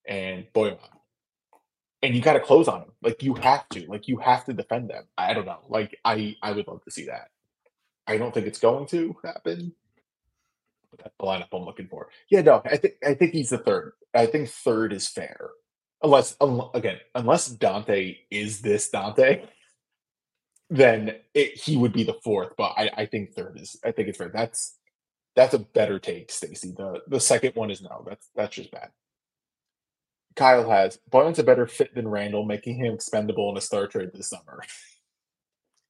and 0.06 0.46
Bojan. 0.54 0.78
And 2.02 2.14
you 2.14 2.20
got 2.20 2.34
to 2.34 2.40
close 2.40 2.68
on 2.68 2.82
him. 2.82 2.92
Like 3.02 3.22
you 3.22 3.34
have 3.34 3.68
to. 3.70 3.86
Like 3.88 4.08
you 4.08 4.18
have 4.18 4.44
to 4.44 4.52
defend 4.52 4.90
them. 4.90 5.04
I 5.16 5.32
don't 5.32 5.46
know. 5.46 5.60
Like 5.68 5.98
I 6.04 6.36
I 6.42 6.52
would 6.52 6.68
love 6.68 6.84
to 6.84 6.90
see 6.90 7.06
that. 7.06 7.28
I 8.06 8.18
don't 8.18 8.32
think 8.34 8.46
it's 8.46 8.58
going 8.60 8.86
to 8.88 9.16
happen. 9.24 9.72
But 10.90 11.00
that's 11.04 11.16
the 11.18 11.24
lineup 11.24 11.48
I'm 11.52 11.64
looking 11.64 11.88
for. 11.88 12.08
Yeah, 12.28 12.42
no, 12.42 12.62
I 12.64 12.76
think 12.76 12.94
I 13.04 13.14
think 13.14 13.32
he's 13.32 13.50
the 13.50 13.58
third. 13.58 13.94
I 14.14 14.26
think 14.26 14.48
third 14.50 14.92
is 14.92 15.08
fair. 15.08 15.50
Unless 16.02 16.36
un- 16.40 16.68
again, 16.74 16.98
unless 17.14 17.48
Donte 17.56 18.18
is 18.30 18.60
this 18.60 18.90
Donte, 18.90 19.46
then 20.70 21.16
it, 21.34 21.56
he 21.56 21.76
would 21.76 21.92
be 21.92 22.04
the 22.04 22.18
fourth. 22.24 22.54
But 22.56 22.72
I, 22.76 22.90
I 22.96 23.06
think 23.06 23.34
third 23.34 23.58
is. 23.60 23.76
I 23.84 23.92
think 23.92 24.08
it's 24.08 24.18
fair. 24.18 24.30
That's 24.32 24.76
that's 25.36 25.54
a 25.54 25.58
better 25.58 25.98
take, 25.98 26.30
Stacy. 26.30 26.72
The 26.76 27.02
the 27.08 27.20
second 27.20 27.54
one 27.54 27.70
is 27.70 27.82
no. 27.82 28.04
That's 28.06 28.30
that's 28.34 28.54
just 28.56 28.70
bad. 28.70 28.90
Kyle 30.36 30.68
has 30.68 30.98
Bojan's 31.12 31.38
a 31.38 31.44
better 31.44 31.66
fit 31.66 31.94
than 31.94 32.08
Randle, 32.08 32.44
making 32.44 32.76
him 32.76 32.94
expendable 32.94 33.50
in 33.50 33.56
a 33.56 33.60
star 33.60 33.86
trade 33.86 34.10
this 34.12 34.30
summer. 34.30 34.62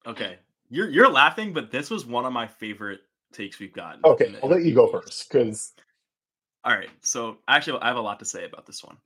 Okay. 0.07 0.39
You're 0.71 0.89
you're 0.91 1.11
laughing, 1.11 1.53
but 1.53 1.71
this 1.71 1.91
was 1.91 2.05
one 2.05 2.27
of 2.27 2.33
my 2.33 2.47
favorite 2.47 3.01
takes 3.33 3.59
we've 3.59 3.73
gotten. 3.73 4.01
Okay, 4.05 4.35
I'll 4.43 4.49
let 4.49 4.65
you 4.65 4.75
go 4.75 4.87
first 4.87 5.31
because 5.31 5.73
All 6.65 6.75
right. 6.75 6.91
So 7.03 7.39
actually, 7.49 7.81
I 7.81 7.89
have 7.89 7.97
a 7.97 8.01
lot 8.01 8.19
to 8.21 8.25
say 8.25 8.45
about 8.45 8.67
this 8.67 8.83
one. 8.83 8.97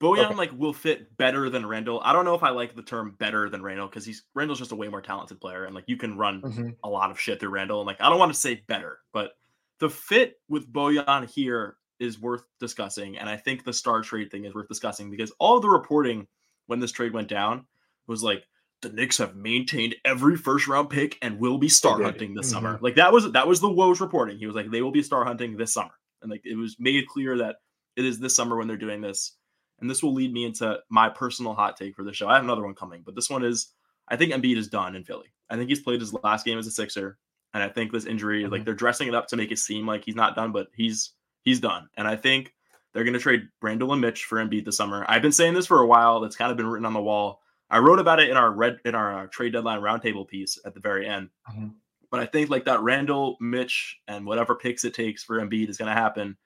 Bojan 0.00 0.26
Okay. 0.26 0.34
like 0.34 0.52
will 0.56 0.72
fit 0.72 1.16
better 1.16 1.50
than 1.50 1.66
Randle. 1.66 2.00
I 2.04 2.12
don't 2.12 2.24
know 2.24 2.34
if 2.34 2.42
I 2.44 2.50
like 2.50 2.76
the 2.76 2.82
term 2.82 3.16
better 3.18 3.48
than 3.50 3.62
Randle 3.62 3.88
because 3.88 4.04
he's 4.06 4.24
Randle's 4.34 4.58
just 4.60 4.70
a 4.72 4.76
way 4.76 4.88
more 4.88 5.02
talented 5.02 5.40
player, 5.40 5.64
and 5.64 5.74
like 5.74 5.84
you 5.88 5.96
can 5.96 6.16
run 6.16 6.40
Mhm. 6.42 6.76
a 6.84 6.88
lot 6.88 7.10
of 7.10 7.20
shit 7.20 7.40
through 7.40 7.48
Randall. 7.50 7.80
And 7.80 7.86
like 7.86 8.00
I 8.00 8.08
don't 8.08 8.18
want 8.18 8.32
to 8.32 8.38
say 8.38 8.62
better, 8.68 9.00
but 9.12 9.32
the 9.80 9.90
fit 9.90 10.40
with 10.48 10.72
Bojan 10.72 11.28
here 11.28 11.76
is 11.98 12.20
worth 12.20 12.44
discussing, 12.60 13.18
and 13.18 13.28
I 13.28 13.36
think 13.36 13.64
the 13.64 13.72
star 13.72 14.02
trade 14.02 14.30
thing 14.30 14.44
is 14.44 14.54
worth 14.54 14.68
discussing 14.68 15.10
because 15.10 15.32
all 15.40 15.58
the 15.58 15.68
reporting 15.68 16.28
when 16.66 16.78
this 16.78 16.92
trade 16.92 17.12
went 17.12 17.28
down 17.28 17.66
was 18.06 18.22
like 18.22 18.44
the 18.82 18.90
Knicks 18.90 19.18
have 19.18 19.34
maintained 19.34 19.96
every 20.04 20.36
first 20.36 20.68
round 20.68 20.90
pick 20.90 21.18
and 21.22 21.40
will 21.40 21.58
be 21.58 21.68
star 21.68 22.00
hunting 22.00 22.34
this 22.34 22.46
Mhm. 22.46 22.52
summer. 22.52 22.78
Like 22.80 22.94
that 22.94 23.12
was 23.12 23.32
that 23.32 23.48
was 23.48 23.60
the 23.60 23.68
Woj 23.68 24.00
reporting. 24.00 24.38
He 24.38 24.46
was 24.46 24.54
like 24.54 24.70
they 24.70 24.82
will 24.82 24.92
be 24.92 25.02
star 25.02 25.24
hunting 25.24 25.56
this 25.56 25.74
summer, 25.74 25.94
and 26.22 26.30
like 26.30 26.42
it 26.44 26.54
was 26.54 26.76
made 26.78 27.08
clear 27.08 27.38
that 27.38 27.56
it 27.96 28.04
is 28.04 28.20
this 28.20 28.36
summer 28.36 28.56
when 28.56 28.68
they're 28.68 28.76
doing 28.76 29.00
this. 29.00 29.36
And 29.80 29.88
this 29.88 30.02
will 30.02 30.12
lead 30.14 30.32
me 30.32 30.44
into 30.44 30.78
my 30.88 31.08
personal 31.08 31.54
hot 31.54 31.76
take 31.76 31.94
for 31.94 32.02
the 32.04 32.12
show. 32.12 32.28
I 32.28 32.34
have 32.34 32.44
another 32.44 32.64
one 32.64 32.74
coming, 32.74 33.02
but 33.04 33.14
this 33.14 33.30
one 33.30 33.44
is 33.44 33.72
I 34.08 34.16
think 34.16 34.32
Embiid 34.32 34.56
is 34.56 34.68
done 34.68 34.96
in 34.96 35.04
Philly. 35.04 35.28
I 35.50 35.56
think 35.56 35.68
he's 35.68 35.80
played 35.82 36.00
his 36.00 36.14
last 36.24 36.44
game 36.46 36.58
as 36.58 36.66
a 36.66 36.70
Sixer, 36.70 37.18
and 37.54 37.62
I 37.62 37.68
think 37.68 37.92
this 37.92 38.06
injury, 38.06 38.46
like 38.46 38.62
Mhm. 38.62 38.64
they're 38.64 38.74
dressing 38.74 39.06
it 39.08 39.14
up 39.14 39.28
to 39.28 39.36
make 39.36 39.52
it 39.52 39.58
seem 39.58 39.86
like 39.86 40.04
he's 40.04 40.16
not 40.16 40.34
done, 40.34 40.50
but 40.52 40.68
he's 40.74 41.12
he's 41.44 41.60
done. 41.60 41.88
And 41.96 42.06
I 42.08 42.16
think 42.16 42.54
they're 42.92 43.04
going 43.04 43.14
to 43.14 43.20
trade 43.20 43.48
Randle 43.62 43.92
and 43.92 44.00
Mitch 44.00 44.24
for 44.24 44.38
Embiid 44.38 44.64
this 44.64 44.76
summer. 44.76 45.04
I've 45.08 45.22
been 45.22 45.32
saying 45.32 45.54
this 45.54 45.66
for 45.66 45.80
a 45.80 45.86
while. 45.86 46.20
That's 46.20 46.36
kind 46.36 46.50
of 46.50 46.56
been 46.56 46.66
written 46.66 46.84
on 46.86 46.92
the 46.94 47.02
wall. 47.02 47.40
I 47.70 47.78
wrote 47.78 47.98
about 48.00 48.18
it 48.20 48.28
in 48.30 48.36
our 48.36 48.50
red 48.50 48.80
in 48.84 48.94
our 48.94 49.20
uh, 49.20 49.26
trade 49.28 49.52
deadline 49.52 49.80
roundtable 49.80 50.26
piece 50.26 50.58
at 50.64 50.74
the 50.74 50.80
very 50.80 51.06
end. 51.06 51.28
Mhm. 51.50 51.74
But 52.10 52.20
I 52.20 52.26
think 52.26 52.48
like 52.50 52.64
that 52.64 52.80
Randle, 52.80 53.36
Mitch, 53.40 53.98
and 54.08 54.24
whatever 54.26 54.54
picks 54.54 54.84
it 54.84 54.94
takes 54.94 55.22
for 55.22 55.38
Embiid 55.38 55.68
is 55.68 55.76
going 55.78 55.88
to 55.94 56.00
happen. 56.00 56.22
And 56.28 56.36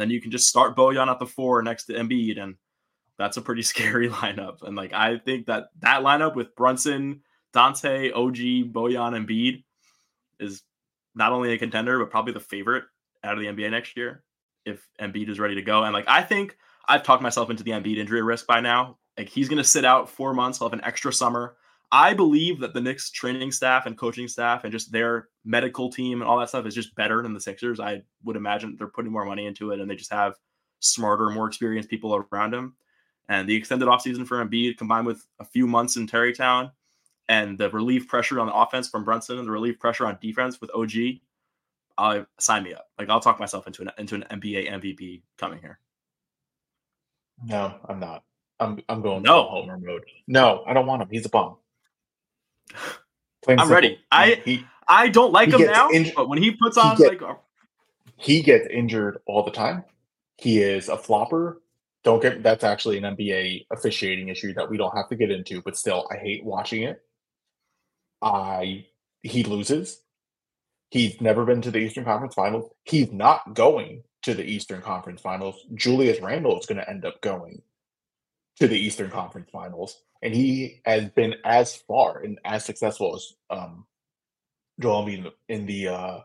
then 0.00 0.10
you 0.10 0.20
can 0.20 0.30
just 0.30 0.48
start 0.48 0.76
Bojan 0.76 1.08
at 1.08 1.18
the 1.18 1.26
four 1.26 1.62
next 1.62 1.84
to 1.84 1.92
Embiid, 1.94 2.38
and 2.38 2.56
that's 3.20 3.36
a 3.36 3.42
pretty 3.42 3.62
scary 3.72 4.08
lineup. 4.08 4.62
And 4.62 4.74
like 4.74 4.92
I 4.92 5.18
think 5.18 5.46
that 5.46 5.68
that 5.80 6.02
lineup 6.02 6.34
with 6.34 6.56
Brunson, 6.56 7.20
Donte, 7.54 8.12
OG, 8.14 8.72
Bojan, 8.72 9.14
and 9.14 9.28
Embiid 9.28 9.62
is 10.40 10.62
not 11.14 11.32
only 11.32 11.52
a 11.52 11.58
contender 11.58 11.98
but 11.98 12.10
probably 12.10 12.32
the 12.32 12.40
favorite 12.40 12.84
out 13.22 13.34
of 13.34 13.40
the 13.40 13.46
NBA 13.46 13.70
next 13.70 13.96
year 13.96 14.24
if 14.64 14.88
Embiid 15.00 15.28
is 15.28 15.38
ready 15.38 15.56
to 15.56 15.62
go. 15.62 15.84
And 15.84 15.92
like 15.92 16.06
I 16.08 16.22
think 16.22 16.56
I've 16.88 17.02
talked 17.02 17.22
myself 17.22 17.50
into 17.50 17.62
the 17.62 17.72
Embiid 17.72 17.98
injury 17.98 18.22
risk 18.22 18.46
by 18.46 18.60
now. 18.60 18.98
Like 19.18 19.28
he's 19.28 19.48
going 19.48 19.58
to 19.58 19.64
sit 19.64 19.84
out 19.84 20.08
four 20.08 20.32
months. 20.32 20.58
He'll 20.58 20.68
have 20.68 20.78
an 20.78 20.84
extra 20.84 21.12
summer. 21.12 21.56
I 21.92 22.14
believe 22.14 22.60
that 22.60 22.72
the 22.72 22.80
Knicks 22.80 23.10
training 23.10 23.50
staff 23.50 23.84
and 23.84 23.98
coaching 23.98 24.28
staff 24.28 24.62
and 24.62 24.72
just 24.72 24.92
their 24.92 25.28
medical 25.44 25.90
team 25.90 26.20
and 26.20 26.30
all 26.30 26.38
that 26.38 26.48
stuff 26.48 26.64
is 26.64 26.74
just 26.74 26.94
better 26.94 27.20
than 27.20 27.34
the 27.34 27.40
Sixers. 27.40 27.80
I 27.80 28.02
would 28.22 28.36
imagine 28.36 28.76
they're 28.78 28.86
putting 28.86 29.10
more 29.10 29.24
money 29.24 29.44
into 29.44 29.72
it 29.72 29.80
and 29.80 29.90
they 29.90 29.96
just 29.96 30.12
have 30.12 30.34
smarter, 30.78 31.28
more 31.30 31.48
experienced 31.48 31.90
people 31.90 32.14
around 32.14 32.54
him. 32.54 32.76
And 33.30 33.48
the 33.48 33.54
extended 33.54 33.86
offseason 33.88 34.26
for 34.26 34.44
Embiid 34.44 34.76
combined 34.76 35.06
with 35.06 35.24
a 35.38 35.44
few 35.44 35.66
months 35.68 35.96
in 35.96 36.08
Tarrytown 36.08 36.72
and 37.28 37.56
the 37.56 37.70
relief 37.70 38.08
pressure 38.08 38.40
on 38.40 38.48
the 38.48 38.52
offense 38.54 38.88
from 38.88 39.04
Brunson 39.04 39.38
and 39.38 39.46
the 39.46 39.52
relief 39.52 39.78
pressure 39.78 40.04
on 40.04 40.18
defense 40.20 40.60
with 40.60 40.68
OG, 40.74 40.90
I 41.96 42.18
uh, 42.18 42.24
sign 42.40 42.64
me 42.64 42.74
up. 42.74 42.88
Like 42.98 43.08
I'll 43.08 43.20
talk 43.20 43.38
myself 43.38 43.68
into 43.68 43.82
an 43.82 43.90
into 43.98 44.16
an 44.16 44.24
NBA 44.32 44.68
MVP 44.72 45.22
coming 45.38 45.60
here. 45.60 45.78
No, 47.44 47.72
I'm 47.88 48.00
not. 48.00 48.24
I'm 48.58 48.80
I'm 48.88 49.00
going 49.00 49.22
No. 49.22 49.44
homer 49.44 49.78
mode. 49.78 50.02
No, 50.26 50.64
I 50.66 50.72
don't 50.72 50.86
want 50.86 51.00
him. 51.02 51.08
He's 51.10 51.24
a 51.24 51.28
bomb. 51.28 51.56
Plain 53.42 53.60
I'm 53.60 53.70
ready. 53.70 54.00
I- 54.10 54.42
he 54.44 54.64
I 54.88 55.08
don't 55.08 55.32
like 55.32 55.50
him 55.50 55.60
now, 55.66 55.88
but 56.16 56.28
when 56.28 56.42
he 56.42 56.50
puts 56.50 56.74
he 56.74 56.82
on 56.82 56.96
like 56.98 57.22
a- 57.22 57.36
he 58.16 58.42
gets 58.42 58.66
injured 58.68 59.18
all 59.26 59.44
the 59.44 59.52
time. 59.52 59.84
He 60.36 60.60
is 60.60 60.88
a 60.88 60.98
flopper. 60.98 61.62
Don't 62.02 62.22
get 62.22 62.42
that's 62.42 62.64
actually 62.64 62.98
an 62.98 63.16
NBA 63.16 63.66
officiating 63.70 64.28
issue 64.28 64.54
that 64.54 64.70
we 64.70 64.78
don't 64.78 64.96
have 64.96 65.08
to 65.08 65.16
get 65.16 65.30
into, 65.30 65.60
but 65.62 65.76
still, 65.76 66.08
I 66.10 66.16
hate 66.16 66.44
watching 66.44 66.82
it. 66.82 67.00
I 68.22 68.86
he 69.22 69.44
loses. 69.44 70.02
He's 70.90 71.20
never 71.20 71.44
been 71.44 71.62
to 71.62 71.70
the 71.70 71.78
Eastern 71.78 72.04
Conference 72.04 72.34
Finals. 72.34 72.70
He's 72.84 73.12
not 73.12 73.54
going 73.54 74.02
to 74.22 74.34
the 74.34 74.44
Eastern 74.44 74.82
Conference 74.82 75.20
Finals. 75.20 75.56
Julius 75.74 76.20
Randle 76.20 76.58
is 76.58 76.66
going 76.66 76.78
to 76.78 76.88
end 76.88 77.04
up 77.04 77.20
going 77.20 77.62
to 78.58 78.66
the 78.66 78.78
Eastern 78.78 79.10
Conference 79.10 79.48
Finals, 79.50 79.96
and 80.22 80.34
he 80.34 80.80
has 80.84 81.08
been 81.10 81.34
as 81.44 81.76
far 81.76 82.20
and 82.22 82.38
as 82.44 82.64
successful 82.64 83.14
as 83.14 83.32
um, 83.50 83.86
Joel 84.80 85.04
Embiid 85.04 85.16
in 85.18 85.22
the, 85.24 85.32
in 85.48 85.66
the 85.66 85.88
uh, 85.88 86.20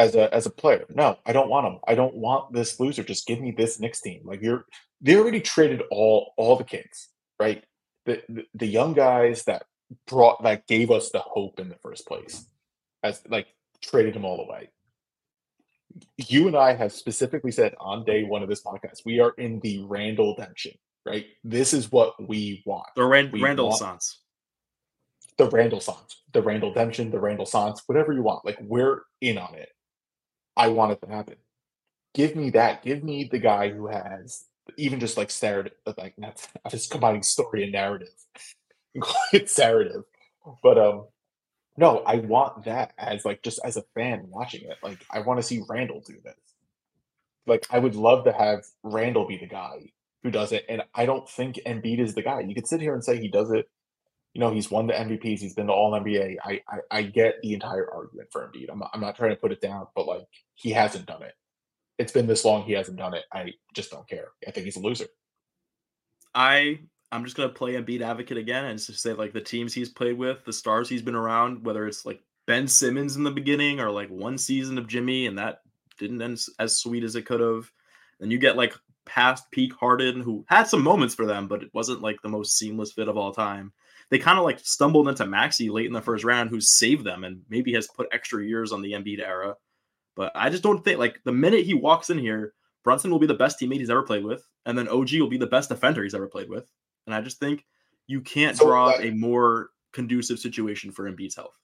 as 0.00 0.14
a 0.14 0.32
as 0.34 0.46
a 0.46 0.50
player. 0.50 0.84
No, 0.88 1.18
I 1.26 1.32
don't 1.32 1.50
want 1.50 1.66
him. 1.66 1.78
I 1.86 1.94
don't 1.94 2.14
want 2.16 2.52
this 2.52 2.80
loser. 2.80 3.04
Just 3.04 3.26
give 3.26 3.40
me 3.40 3.50
this 3.52 3.78
Knicks 3.80 4.00
team. 4.00 4.22
Like 4.24 4.40
you're 4.42 4.64
they 5.02 5.16
already 5.16 5.40
traded 5.40 5.82
all 5.90 6.32
all 6.38 6.56
the 6.56 6.64
kids, 6.64 7.08
right? 7.38 7.62
The 8.06 8.22
the, 8.28 8.44
the 8.54 8.66
young 8.66 8.94
guys 8.94 9.44
that 9.44 9.64
brought 10.06 10.42
that 10.42 10.66
gave 10.66 10.90
us 10.90 11.10
the 11.10 11.20
hope 11.20 11.60
in 11.60 11.68
the 11.68 11.76
first 11.82 12.06
place. 12.06 12.46
As 13.02 13.20
like 13.28 13.48
traded 13.82 14.14
them 14.14 14.24
all 14.24 14.40
away. 14.46 14.70
You 16.16 16.46
and 16.46 16.56
I 16.56 16.74
have 16.74 16.92
specifically 16.92 17.50
said 17.52 17.74
on 17.80 18.04
day 18.04 18.22
one 18.24 18.42
of 18.42 18.48
this 18.48 18.62
podcast, 18.62 19.04
we 19.04 19.20
are 19.20 19.32
in 19.36 19.60
the 19.60 19.82
Randall 19.84 20.34
redemption, 20.36 20.72
right? 21.04 21.26
This 21.44 21.74
is 21.74 21.90
what 21.92 22.14
we 22.28 22.62
want 22.64 22.86
the 22.96 23.04
Rand- 23.04 23.32
we 23.32 23.42
Randall 23.42 23.72
Sans. 23.72 24.18
the 25.36 25.48
Randall 25.50 25.80
Sans, 25.80 26.22
the 26.32 26.42
Randall 26.42 26.70
Redemption, 26.70 27.10
the 27.10 27.18
Randall 27.20 27.46
Sans, 27.46 27.82
whatever 27.86 28.12
you 28.12 28.22
want. 28.22 28.44
Like 28.44 28.58
we're 28.62 29.02
in 29.20 29.36
on 29.36 29.54
it. 29.54 29.68
I 30.60 30.68
want 30.68 30.92
it 30.92 31.00
to 31.00 31.10
happen. 31.10 31.36
Give 32.12 32.36
me 32.36 32.50
that. 32.50 32.84
Give 32.84 33.02
me 33.02 33.24
the 33.24 33.38
guy 33.38 33.70
who 33.70 33.86
has 33.86 34.44
even 34.76 35.00
just 35.00 35.16
like 35.16 35.32
narrative, 35.42 35.72
like 35.96 36.18
not 36.18 36.46
just 36.70 36.90
combining 36.90 37.22
story 37.22 37.62
and 37.62 37.72
narrative. 37.72 38.12
it's 39.32 39.58
narrative, 39.58 40.02
but 40.62 40.76
um, 40.76 41.06
no, 41.78 42.00
I 42.00 42.16
want 42.16 42.66
that 42.66 42.92
as 42.98 43.24
like 43.24 43.42
just 43.42 43.60
as 43.64 43.78
a 43.78 43.84
fan 43.94 44.24
watching 44.28 44.68
it. 44.68 44.76
Like 44.82 44.98
I 45.10 45.20
want 45.20 45.38
to 45.38 45.42
see 45.42 45.62
Randle 45.66 46.02
do 46.06 46.16
this. 46.22 46.34
Like 47.46 47.66
I 47.70 47.78
would 47.78 47.94
love 47.94 48.24
to 48.24 48.32
have 48.32 48.64
Randle 48.82 49.26
be 49.26 49.38
the 49.38 49.46
guy 49.46 49.92
who 50.22 50.30
does 50.30 50.52
it, 50.52 50.66
and 50.68 50.82
I 50.94 51.06
don't 51.06 51.26
think 51.26 51.58
Embiid 51.66 52.00
is 52.00 52.14
the 52.14 52.22
guy. 52.22 52.40
You 52.40 52.54
could 52.54 52.66
sit 52.66 52.82
here 52.82 52.92
and 52.92 53.02
say 53.02 53.18
he 53.18 53.28
does 53.28 53.50
it 53.50 53.66
you 54.34 54.40
know, 54.40 54.52
he's 54.52 54.70
won 54.70 54.86
the 54.86 54.92
MVPs, 54.92 55.40
he's 55.40 55.54
been 55.54 55.66
to 55.66 55.72
all 55.72 55.92
NBA. 55.92 56.36
I, 56.44 56.62
I 56.68 56.78
I 56.90 57.02
get 57.02 57.40
the 57.42 57.52
entire 57.52 57.92
argument 57.92 58.28
for 58.30 58.46
Embiid. 58.46 58.70
I'm 58.70 58.82
I'm 58.92 59.00
not 59.00 59.16
trying 59.16 59.30
to 59.30 59.36
put 59.36 59.52
it 59.52 59.60
down, 59.60 59.86
but 59.94 60.06
like 60.06 60.26
he 60.54 60.70
hasn't 60.70 61.06
done 61.06 61.22
it. 61.22 61.34
It's 61.98 62.12
been 62.12 62.26
this 62.26 62.44
long, 62.44 62.62
he 62.62 62.72
hasn't 62.72 62.96
done 62.96 63.14
it. 63.14 63.24
I 63.32 63.52
just 63.74 63.90
don't 63.90 64.08
care. 64.08 64.28
I 64.46 64.50
think 64.50 64.64
he's 64.64 64.76
a 64.76 64.80
loser. 64.80 65.06
I 66.34 66.80
I'm 67.12 67.24
just 67.24 67.36
gonna 67.36 67.48
play 67.48 67.74
Embiid 67.74 68.02
advocate 68.02 68.38
again 68.38 68.66
and 68.66 68.78
just 68.78 69.02
say 69.02 69.12
like 69.12 69.32
the 69.32 69.40
teams 69.40 69.74
he's 69.74 69.88
played 69.88 70.16
with, 70.16 70.44
the 70.44 70.52
stars 70.52 70.88
he's 70.88 71.02
been 71.02 71.16
around, 71.16 71.64
whether 71.64 71.86
it's 71.86 72.06
like 72.06 72.22
Ben 72.46 72.68
Simmons 72.68 73.16
in 73.16 73.24
the 73.24 73.30
beginning 73.30 73.80
or 73.80 73.90
like 73.90 74.08
one 74.08 74.38
season 74.38 74.78
of 74.78 74.86
Jimmy 74.86 75.26
and 75.26 75.38
that 75.38 75.58
didn't 75.98 76.22
end 76.22 76.40
as 76.58 76.78
sweet 76.78 77.04
as 77.04 77.16
it 77.16 77.26
could 77.26 77.40
have. 77.40 77.70
Then 78.20 78.30
you 78.30 78.38
get 78.38 78.56
like 78.56 78.74
past 79.06 79.50
peak 79.50 79.72
Harden 79.74 80.20
who 80.20 80.44
had 80.48 80.68
some 80.68 80.82
moments 80.82 81.14
for 81.14 81.26
them, 81.26 81.48
but 81.48 81.62
it 81.62 81.70
wasn't 81.74 82.02
like 82.02 82.22
the 82.22 82.28
most 82.28 82.56
seamless 82.56 82.92
fit 82.92 83.08
of 83.08 83.16
all 83.16 83.32
time. 83.32 83.72
They 84.10 84.18
kind 84.18 84.38
of 84.38 84.44
like 84.44 84.58
stumbled 84.60 85.08
into 85.08 85.26
Maxey 85.26 85.70
late 85.70 85.86
in 85.86 85.92
the 85.92 86.02
first 86.02 86.24
round, 86.24 86.50
who 86.50 86.60
saved 86.60 87.04
them 87.04 87.24
and 87.24 87.42
maybe 87.48 87.72
has 87.74 87.86
put 87.86 88.08
extra 88.12 88.44
years 88.44 88.72
on 88.72 88.82
the 88.82 88.92
Embiid 88.92 89.20
era. 89.20 89.54
But 90.16 90.32
I 90.34 90.50
just 90.50 90.62
don't 90.62 90.84
think 90.84 90.98
like 90.98 91.20
the 91.24 91.32
minute 91.32 91.64
he 91.64 91.74
walks 91.74 92.10
in 92.10 92.18
here, 92.18 92.54
Brunson 92.82 93.10
will 93.10 93.18
be 93.18 93.26
the 93.26 93.34
best 93.34 93.60
teammate 93.60 93.78
he's 93.78 93.90
ever 93.90 94.02
played 94.02 94.24
with, 94.24 94.42
and 94.66 94.76
then 94.76 94.88
OG 94.88 95.12
will 95.14 95.28
be 95.28 95.38
the 95.38 95.46
best 95.46 95.68
defender 95.68 96.02
he's 96.02 96.14
ever 96.14 96.26
played 96.26 96.48
with. 96.48 96.68
And 97.06 97.14
I 97.14 97.20
just 97.20 97.38
think 97.38 97.64
you 98.06 98.20
can't 98.20 98.56
So, 98.56 98.66
draw 98.66 98.90
uh, 98.90 98.98
a 99.00 99.10
more 99.10 99.70
conducive 99.92 100.38
situation 100.38 100.90
for 100.90 101.10
Embiid's 101.10 101.36
health. 101.36 101.56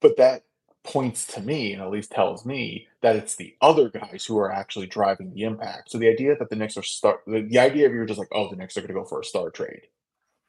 But 0.00 0.16
that 0.16 0.44
points 0.82 1.26
to 1.26 1.40
me, 1.42 1.72
and 1.72 1.82
at 1.82 1.90
least 1.90 2.10
tells 2.10 2.44
me 2.46 2.88
that 3.02 3.16
it's 3.16 3.36
the 3.36 3.54
other 3.60 3.88
guys 3.90 4.24
who 4.26 4.38
are 4.38 4.50
actually 4.50 4.86
driving 4.86 5.32
the 5.32 5.42
impact. 5.42 5.90
So 5.90 5.98
the 5.98 6.08
idea 6.08 6.36
that 6.36 6.48
the 6.48 6.56
Knicks 6.56 6.76
are 6.76 6.82
start 6.82 7.20
the, 7.26 7.42
the 7.42 7.58
idea 7.58 7.86
of 7.86 7.92
you're 7.92 8.06
just 8.06 8.18
like, 8.18 8.28
oh, 8.32 8.48
the 8.48 8.56
Knicks 8.56 8.76
are 8.76 8.80
gonna 8.80 8.94
go 8.94 9.04
for 9.04 9.20
a 9.20 9.24
star 9.24 9.50
trade. 9.50 9.82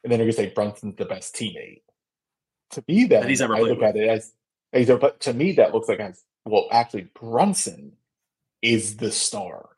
And 0.04 0.10
then 0.12 0.18
you're 0.18 0.26
gonna 0.26 0.32
say 0.48 0.52
Brunson's 0.54 0.96
the 0.96 1.04
best 1.04 1.34
teammate. 1.34 1.82
To 2.72 2.84
me, 2.88 3.04
then 3.04 3.28
he's 3.28 3.40
ever 3.40 3.56
I 3.56 3.60
look 3.60 3.78
with. 3.80 3.88
at 3.88 3.96
it 3.96 4.08
as 4.08 4.32
either, 4.74 4.96
but 4.96 5.20
to 5.20 5.32
me 5.34 5.52
that 5.52 5.72
looks 5.74 5.88
like 5.88 6.00
as 6.00 6.22
well, 6.44 6.66
actually 6.72 7.08
Brunson 7.14 7.92
is 8.62 8.96
the 8.96 9.12
star 9.12 9.70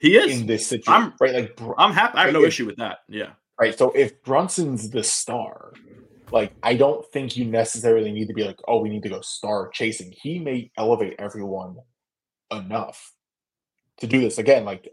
He 0.00 0.16
is. 0.16 0.40
in 0.40 0.46
this 0.46 0.66
situation, 0.66 0.92
I'm- 1.02 1.14
right? 1.20 1.34
Like 1.34 1.56
Br- 1.56 1.72
I'm 1.78 1.92
happy. 1.92 2.18
I 2.18 2.24
have 2.24 2.32
no 2.32 2.42
If- 2.42 2.48
issue 2.48 2.66
with 2.66 2.76
that. 2.76 2.98
Yeah. 3.08 3.32
Right. 3.60 3.76
So 3.76 3.90
if 3.92 4.22
Brunson's 4.22 4.90
the 4.90 5.02
star, 5.02 5.72
like 6.32 6.52
I 6.62 6.74
don't 6.74 7.04
think 7.12 7.36
you 7.36 7.44
necessarily 7.44 8.12
need 8.12 8.28
to 8.28 8.34
be 8.34 8.44
like, 8.44 8.58
oh, 8.68 8.80
we 8.80 8.88
need 8.88 9.02
to 9.04 9.08
go 9.08 9.20
star 9.20 9.68
chasing. 9.68 10.12
He 10.12 10.38
may 10.38 10.70
elevate 10.76 11.16
everyone 11.18 11.76
enough 12.52 13.14
to 13.98 14.06
do 14.06 14.20
this 14.20 14.38
again. 14.38 14.64
Like 14.64 14.88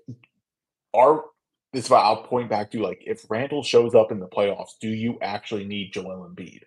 our 0.95 1.25
this 1.73 1.85
is 1.85 1.89
why 1.89 1.99
I'll 1.99 2.23
point 2.23 2.49
back 2.49 2.71
to 2.71 2.81
like 2.81 3.03
if 3.05 3.25
Randle 3.29 3.63
shows 3.63 3.95
up 3.95 4.11
in 4.11 4.19
the 4.19 4.27
playoffs, 4.27 4.77
do 4.79 4.89
you 4.89 5.17
actually 5.21 5.65
need 5.65 5.91
Joel 5.93 6.29
Embiid? 6.29 6.61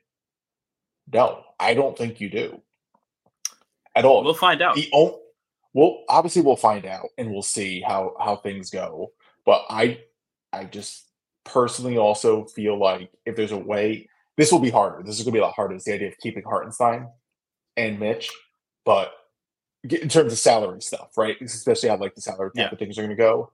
No, 1.13 1.43
I 1.59 1.75
don't 1.75 1.97
think 1.97 2.21
you 2.21 2.29
do. 2.29 2.61
At 3.97 4.05
all. 4.05 4.23
We'll 4.23 4.35
find 4.35 4.61
out. 4.63 4.77
The 4.77 4.89
only 4.93 5.17
Well, 5.73 6.05
obviously 6.09 6.43
we'll 6.43 6.57
find 6.57 6.85
out 6.87 7.09
and 7.17 7.31
we'll 7.31 7.43
see 7.43 7.81
how 7.81 8.15
how 8.21 8.37
things 8.37 8.71
go. 8.71 9.13
But 9.47 9.65
I 9.71 10.01
I 10.53 10.65
just 10.65 11.05
personally 11.45 11.97
also 11.97 12.45
feel 12.45 12.79
like 12.79 13.11
if 13.25 13.35
there's 13.37 13.53
a 13.53 13.59
way, 13.59 14.09
this 14.37 14.53
will 14.53 14.59
be 14.61 14.71
harder. 14.71 15.03
This 15.03 15.19
is 15.19 15.25
going 15.25 15.33
to 15.33 15.39
be 15.39 15.41
a 15.41 15.45
lot 15.47 15.55
harder. 15.55 15.75
Is 15.75 15.85
the 15.85 15.95
idea 15.95 16.09
of 16.09 16.19
keeping 16.19 16.43
Hartenstein 16.43 17.09
and 17.77 17.99
Mitch, 17.99 18.31
but 18.85 19.13
in 19.85 20.09
terms 20.09 20.33
of 20.33 20.39
salary 20.39 20.83
stuff, 20.83 21.17
right? 21.17 21.41
Especially 21.41 21.89
how 21.89 21.97
like 21.97 22.15
the 22.15 22.21
salary 22.21 22.51
type 22.51 22.57
Yeah. 22.57 22.69
of 22.73 22.79
things 22.79 22.99
are 22.99 23.03
going 23.03 23.17
to 23.17 23.23
go. 23.23 23.51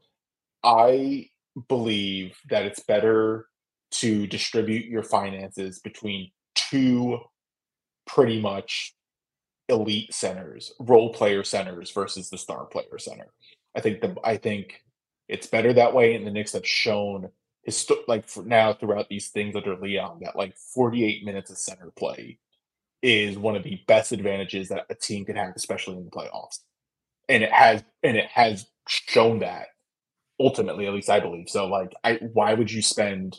I 0.63 1.31
believe 1.69 2.37
that 2.51 2.65
it's 2.65 2.81
better 2.81 3.47
to 3.93 4.27
distribute 4.27 4.87
your 4.87 5.03
finances 5.03 5.81
between 5.81 6.31
two 6.55 7.19
pretty 8.07 8.41
much 8.41 8.95
elite 9.69 10.13
centers, 10.13 10.73
role 10.81 11.13
player 11.13 11.45
centers 11.45 11.91
versus 11.91 12.29
the 12.29 12.39
star 12.39 12.67
player 12.67 12.99
center. 12.99 13.29
I 13.77 13.81
think 13.81 14.01
the 14.01 14.17
I 14.25 14.37
think 14.37 14.83
it's 15.29 15.47
better 15.47 15.73
that 15.73 15.95
way, 15.95 16.15
and 16.15 16.27
the 16.27 16.31
Knicks 16.31 16.53
have 16.53 16.67
shown 16.67 17.31
histo- 17.69 18.07
like 18.09 18.29
for 18.29 18.45
now 18.45 18.73
throughout 18.73 19.09
these 19.09 19.29
things 19.29 19.57
under 19.57 19.77
Leon 19.77 20.21
that 20.23 20.37
like 20.37 20.57
48 20.57 21.25
minutes 21.25 21.51
of 21.51 21.59
center 21.59 21.93
play 21.97 22.39
is 23.03 23.39
one 23.39 23.57
of 23.57 23.63
the 23.63 23.81
best 23.87 24.13
advantages 24.13 24.69
that 24.69 24.87
a 24.91 24.95
team 24.95 25.25
can 25.25 25.37
have, 25.37 25.53
especially 25.57 25.97
in 25.97 26.05
the 26.05 26.11
playoffs. 26.11 26.61
And 27.29 27.43
it 27.43 27.53
has 27.53 27.83
and 28.03 28.17
it 28.17 28.27
has 28.27 28.67
shown 28.89 29.41
that 29.41 29.69
ultimately, 30.41 30.87
at 30.87 30.93
least 30.93 31.11
I 31.11 31.21
believe. 31.21 31.49
So 31.49 31.67
like 31.67 31.93
I 32.03 32.15
why 32.33 32.55
would 32.55 32.71
you 32.71 32.83
spend 32.83 33.37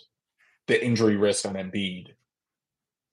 the 0.68 0.84
injury 0.84 1.16
risk 1.16 1.46
on 1.46 1.56
Embiid, 1.56 2.08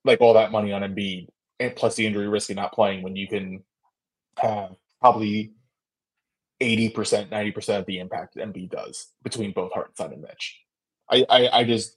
like 0.05 0.21
all 0.21 0.35
that 0.35 0.53
money 0.53 0.73
on 0.73 0.83
Embiid, 0.83 1.29
and 1.61 1.77
plus 1.77 1.97
the 1.97 2.07
injury 2.07 2.29
risk 2.29 2.51
of 2.51 2.57
not 2.57 2.73
playing 2.73 3.03
when 3.03 3.17
you 3.17 3.29
can 3.29 3.63
have 4.39 4.71
probably 5.01 5.53
80%, 6.61 7.31
90% 7.31 7.79
of 7.81 7.87
the 7.87 7.99
impact 7.99 8.37
Embiid 8.37 8.71
does 8.71 9.09
between 9.23 9.53
both 9.53 9.73
Hartenstein 9.73 10.13
and 10.13 10.23
Mitch. 10.23 10.61
I, 11.11 11.27
I, 11.29 11.49
I 11.61 11.65
just 11.65 11.97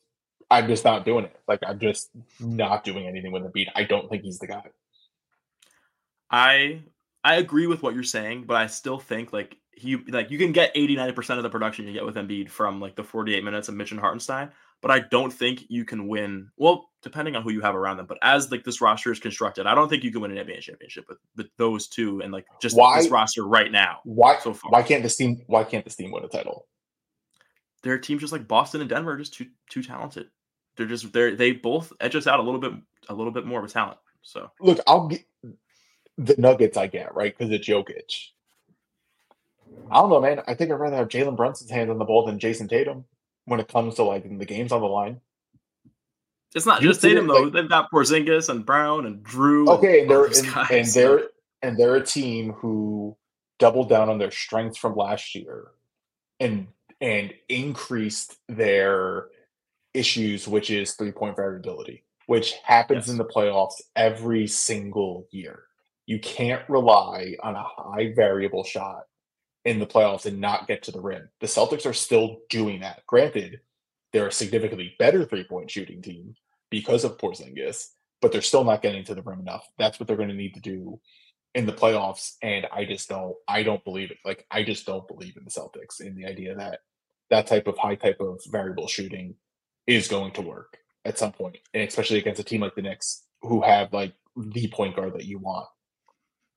I'm 0.50 0.67
just 0.67 0.84
not 0.84 1.06
doing 1.06 1.26
it. 1.26 1.36
Like 1.48 1.60
I'm 1.65 1.80
just 1.80 2.10
not 2.39 2.84
doing 2.84 3.08
anything 3.08 3.32
with 3.32 3.43
Embiid. 3.43 3.67
I 3.76 3.84
don't 3.84 4.10
think 4.10 4.24
he's 4.24 4.39
the 4.39 4.48
guy. 4.48 4.63
I 6.30 6.84
I 7.24 7.36
agree 7.36 7.67
with 7.67 7.82
what 7.82 7.93
you're 7.93 8.04
saying, 8.04 8.45
but 8.45 8.58
I 8.58 8.67
still 8.67 9.00
think 9.00 9.32
like 9.34 9.58
he 9.75 9.97
like 10.09 10.31
you 10.31 10.38
can 10.38 10.51
get 10.51 10.71
80 10.75 10.95
90% 10.95 11.38
of 11.38 11.43
the 11.43 11.49
production 11.49 11.85
you 11.88 11.93
get 11.93 12.05
with 12.05 12.15
Embiid 12.15 12.49
from 12.49 12.79
like 12.79 12.95
the 12.95 13.03
48 13.03 13.43
minutes 13.43 13.67
of 13.67 13.75
Mitch 13.75 13.91
and 13.91 13.99
Hartenstein, 13.99 14.49
but 14.81 14.91
I 14.91 14.99
don't 14.99 15.31
think 15.31 15.65
you 15.69 15.83
can 15.85 16.07
win. 16.07 16.49
Well, 16.57 16.89
depending 17.01 17.35
on 17.35 17.43
who 17.43 17.51
you 17.51 17.61
have 17.61 17.75
around 17.75 17.97
them, 17.97 18.05
but 18.05 18.17
as 18.21 18.51
like 18.51 18.63
this 18.63 18.81
roster 18.81 19.11
is 19.11 19.19
constructed, 19.19 19.67
I 19.67 19.75
don't 19.75 19.89
think 19.89 20.03
you 20.03 20.11
can 20.11 20.21
win 20.21 20.35
an 20.35 20.45
NBA 20.47 20.61
championship 20.61 21.05
with, 21.09 21.17
with 21.35 21.47
those 21.57 21.88
two 21.88 22.21
and 22.21 22.31
like 22.31 22.45
just 22.61 22.75
Why- 22.77 23.01
this 23.01 23.11
roster 23.11 23.45
right 23.45 23.71
now. 23.71 23.99
Why 24.05 24.39
So 24.39 24.53
far. 24.53 24.71
why 24.71 24.81
can't 24.83 25.03
this 25.03 25.15
team 25.15 25.41
why 25.47 25.63
can't 25.63 25.83
this 25.83 25.95
team 25.95 26.11
win 26.11 26.23
a 26.23 26.27
title? 26.27 26.67
Their 27.83 27.99
teams 27.99 28.21
just 28.21 28.33
like 28.33 28.47
Boston 28.47 28.81
and 28.81 28.89
Denver 28.89 29.11
are 29.11 29.17
just 29.17 29.33
too 29.33 29.47
too 29.69 29.83
talented. 29.83 30.27
They're 30.77 30.88
just 30.88 31.11
they're 31.13 31.35
they 31.35 31.51
both 31.51 31.93
edge 31.99 32.15
us 32.15 32.27
out 32.27 32.39
a 32.39 32.43
little 32.43 32.59
bit 32.59 32.73
a 33.09 33.13
little 33.13 33.31
bit 33.31 33.45
more 33.45 33.59
of 33.59 33.65
a 33.65 33.69
talent. 33.69 33.97
So 34.21 34.49
Look, 34.59 34.79
I'll 34.88 35.07
get 35.07 35.23
the 36.17 36.35
Nuggets 36.38 36.77
I 36.77 36.88
get, 36.88 37.13
right? 37.13 37.38
Because 37.38 37.53
it's 37.53 37.67
Jokic. 37.67 38.29
I 39.91 39.95
don't 39.99 40.09
know, 40.09 40.21
man. 40.21 40.41
I 40.47 40.53
think 40.55 40.71
I'd 40.71 40.75
rather 40.75 40.95
have 40.95 41.07
Jalen 41.09 41.35
Brunson's 41.38 41.69
hands 41.71 41.89
on 41.89 41.97
the 41.99 42.05
ball 42.05 42.25
than 42.25 42.39
Jayson 42.39 42.67
Tatum 42.67 43.05
when 43.45 43.59
it 43.59 43.67
comes 43.67 43.95
to 43.95 44.03
like 44.03 44.23
the 44.38 44.45
games 44.45 44.71
on 44.71 44.81
the 44.81 44.88
line. 44.88 45.21
it's 46.55 46.65
not 46.65 46.81
You 46.81 46.88
just 46.89 47.01
see 47.01 47.09
it, 47.09 47.13
Tatum 47.15 47.27
though. 47.27 47.41
like- 47.43 47.53
They've 47.53 47.69
got 47.69 47.91
Porzingis 47.91 48.49
and 48.49 48.65
Brown 48.65 49.05
and 49.05 49.21
Drew. 49.23 49.69
Okay, 49.69 50.01
and 50.01 50.11
all 50.11 50.23
they're 50.23 50.25
and, 50.39 50.53
guys, 50.53 50.67
and 50.71 50.88
so- 50.88 50.99
they're 51.17 51.29
and 51.61 51.77
they're 51.77 51.95
a 51.95 52.05
team 52.05 52.51
who 52.53 53.15
doubled 53.59 53.89
down 53.89 54.09
on 54.09 54.17
their 54.19 54.31
strengths 54.31 54.77
from 54.77 54.95
last 54.95 55.33
year 55.35 55.67
and 56.39 56.67
and 57.01 57.33
increased 57.49 58.38
their 58.47 59.27
issues, 59.93 60.47
which 60.47 60.69
is 60.71 60.93
three 60.93 61.11
point 61.11 61.35
variability, 61.35 62.03
which 62.27 62.53
happens 62.63 63.05
Yes. 63.07 63.09
in 63.09 63.17
the 63.17 63.25
playoffs 63.25 63.81
every 63.95 64.47
single 64.47 65.27
year. 65.31 65.63
You 66.05 66.19
can't 66.19 66.67
rely 66.69 67.35
on 67.41 67.55
a 67.55 67.63
high 67.63 68.13
variable 68.13 68.63
shot 68.63 69.05
in 69.65 69.80
the 69.80 69.88
playoffs 69.88 70.25
and 70.25 70.39
not 70.39 70.67
get 70.67 70.84
to 70.84 70.91
the 70.91 71.01
rim. 71.01 71.30
The 71.41 71.47
Celtics 71.47 71.86
are 71.86 71.93
still 71.93 72.38
doing 72.49 72.82
that. 72.82 73.01
Granted, 73.08 73.60
they're 74.13 74.28
a 74.28 74.32
significantly 74.32 74.95
better 74.97 75.25
three 75.25 75.43
point 75.43 75.69
shooting 75.69 76.01
team 76.01 76.36
because 76.69 77.04
of 77.04 77.17
Porzingis, 77.17 77.88
but 78.21 78.32
they're 78.32 78.41
still 78.41 78.63
not 78.63 78.82
getting 78.82 79.04
to 79.06 79.15
the 79.15 79.23
rim 79.23 79.39
enough. 79.39 79.67
That's 79.78 79.99
what 79.99 80.08
they're 80.08 80.15
going 80.15 80.30
to 80.30 80.36
need 80.36 80.54
to 80.54 80.62
do 80.62 80.99
in 81.54 81.65
the 81.65 81.73
playoffs. 81.73 82.34
And 82.41 82.67
I 82.71 82.86
just 82.86 83.10
don't, 83.10 83.36
I 83.47 83.63
don't 83.63 83.84
believe 83.84 84.12
it. 84.12 84.17
Like, 84.23 84.45
I 84.51 84.63
just 84.63 84.86
don't 84.86 85.08
believe 85.08 85.36
in 85.36 85.43
the 85.43 85.51
Celtics 85.51 85.99
in 85.99 86.15
the 86.15 86.25
idea 86.25 86.56
that 86.56 86.80
that 87.30 87.47
type 87.47 87.67
of 87.67 87.78
high 87.78 87.95
type 87.95 88.19
of 88.19 88.39
variable 88.47 88.88
shooting 88.88 89.36
is 89.88 90.08
going 90.08 90.32
to 90.34 90.41
work 90.41 90.78
at 91.06 91.17
some 91.17 91.32
point, 91.32 91.58
and 91.73 91.88
especially 91.88 92.17
against 92.17 92.41
a 92.41 92.43
team 92.43 92.62
like 92.62 92.75
the 92.75 92.82
Knicks 92.82 93.23
who 93.41 93.62
have 93.62 93.93
like 93.93 94.13
the 94.36 94.67
point 94.67 94.95
guard 94.95 95.13
that 95.13 95.25
you 95.25 95.39
want. 95.39 95.67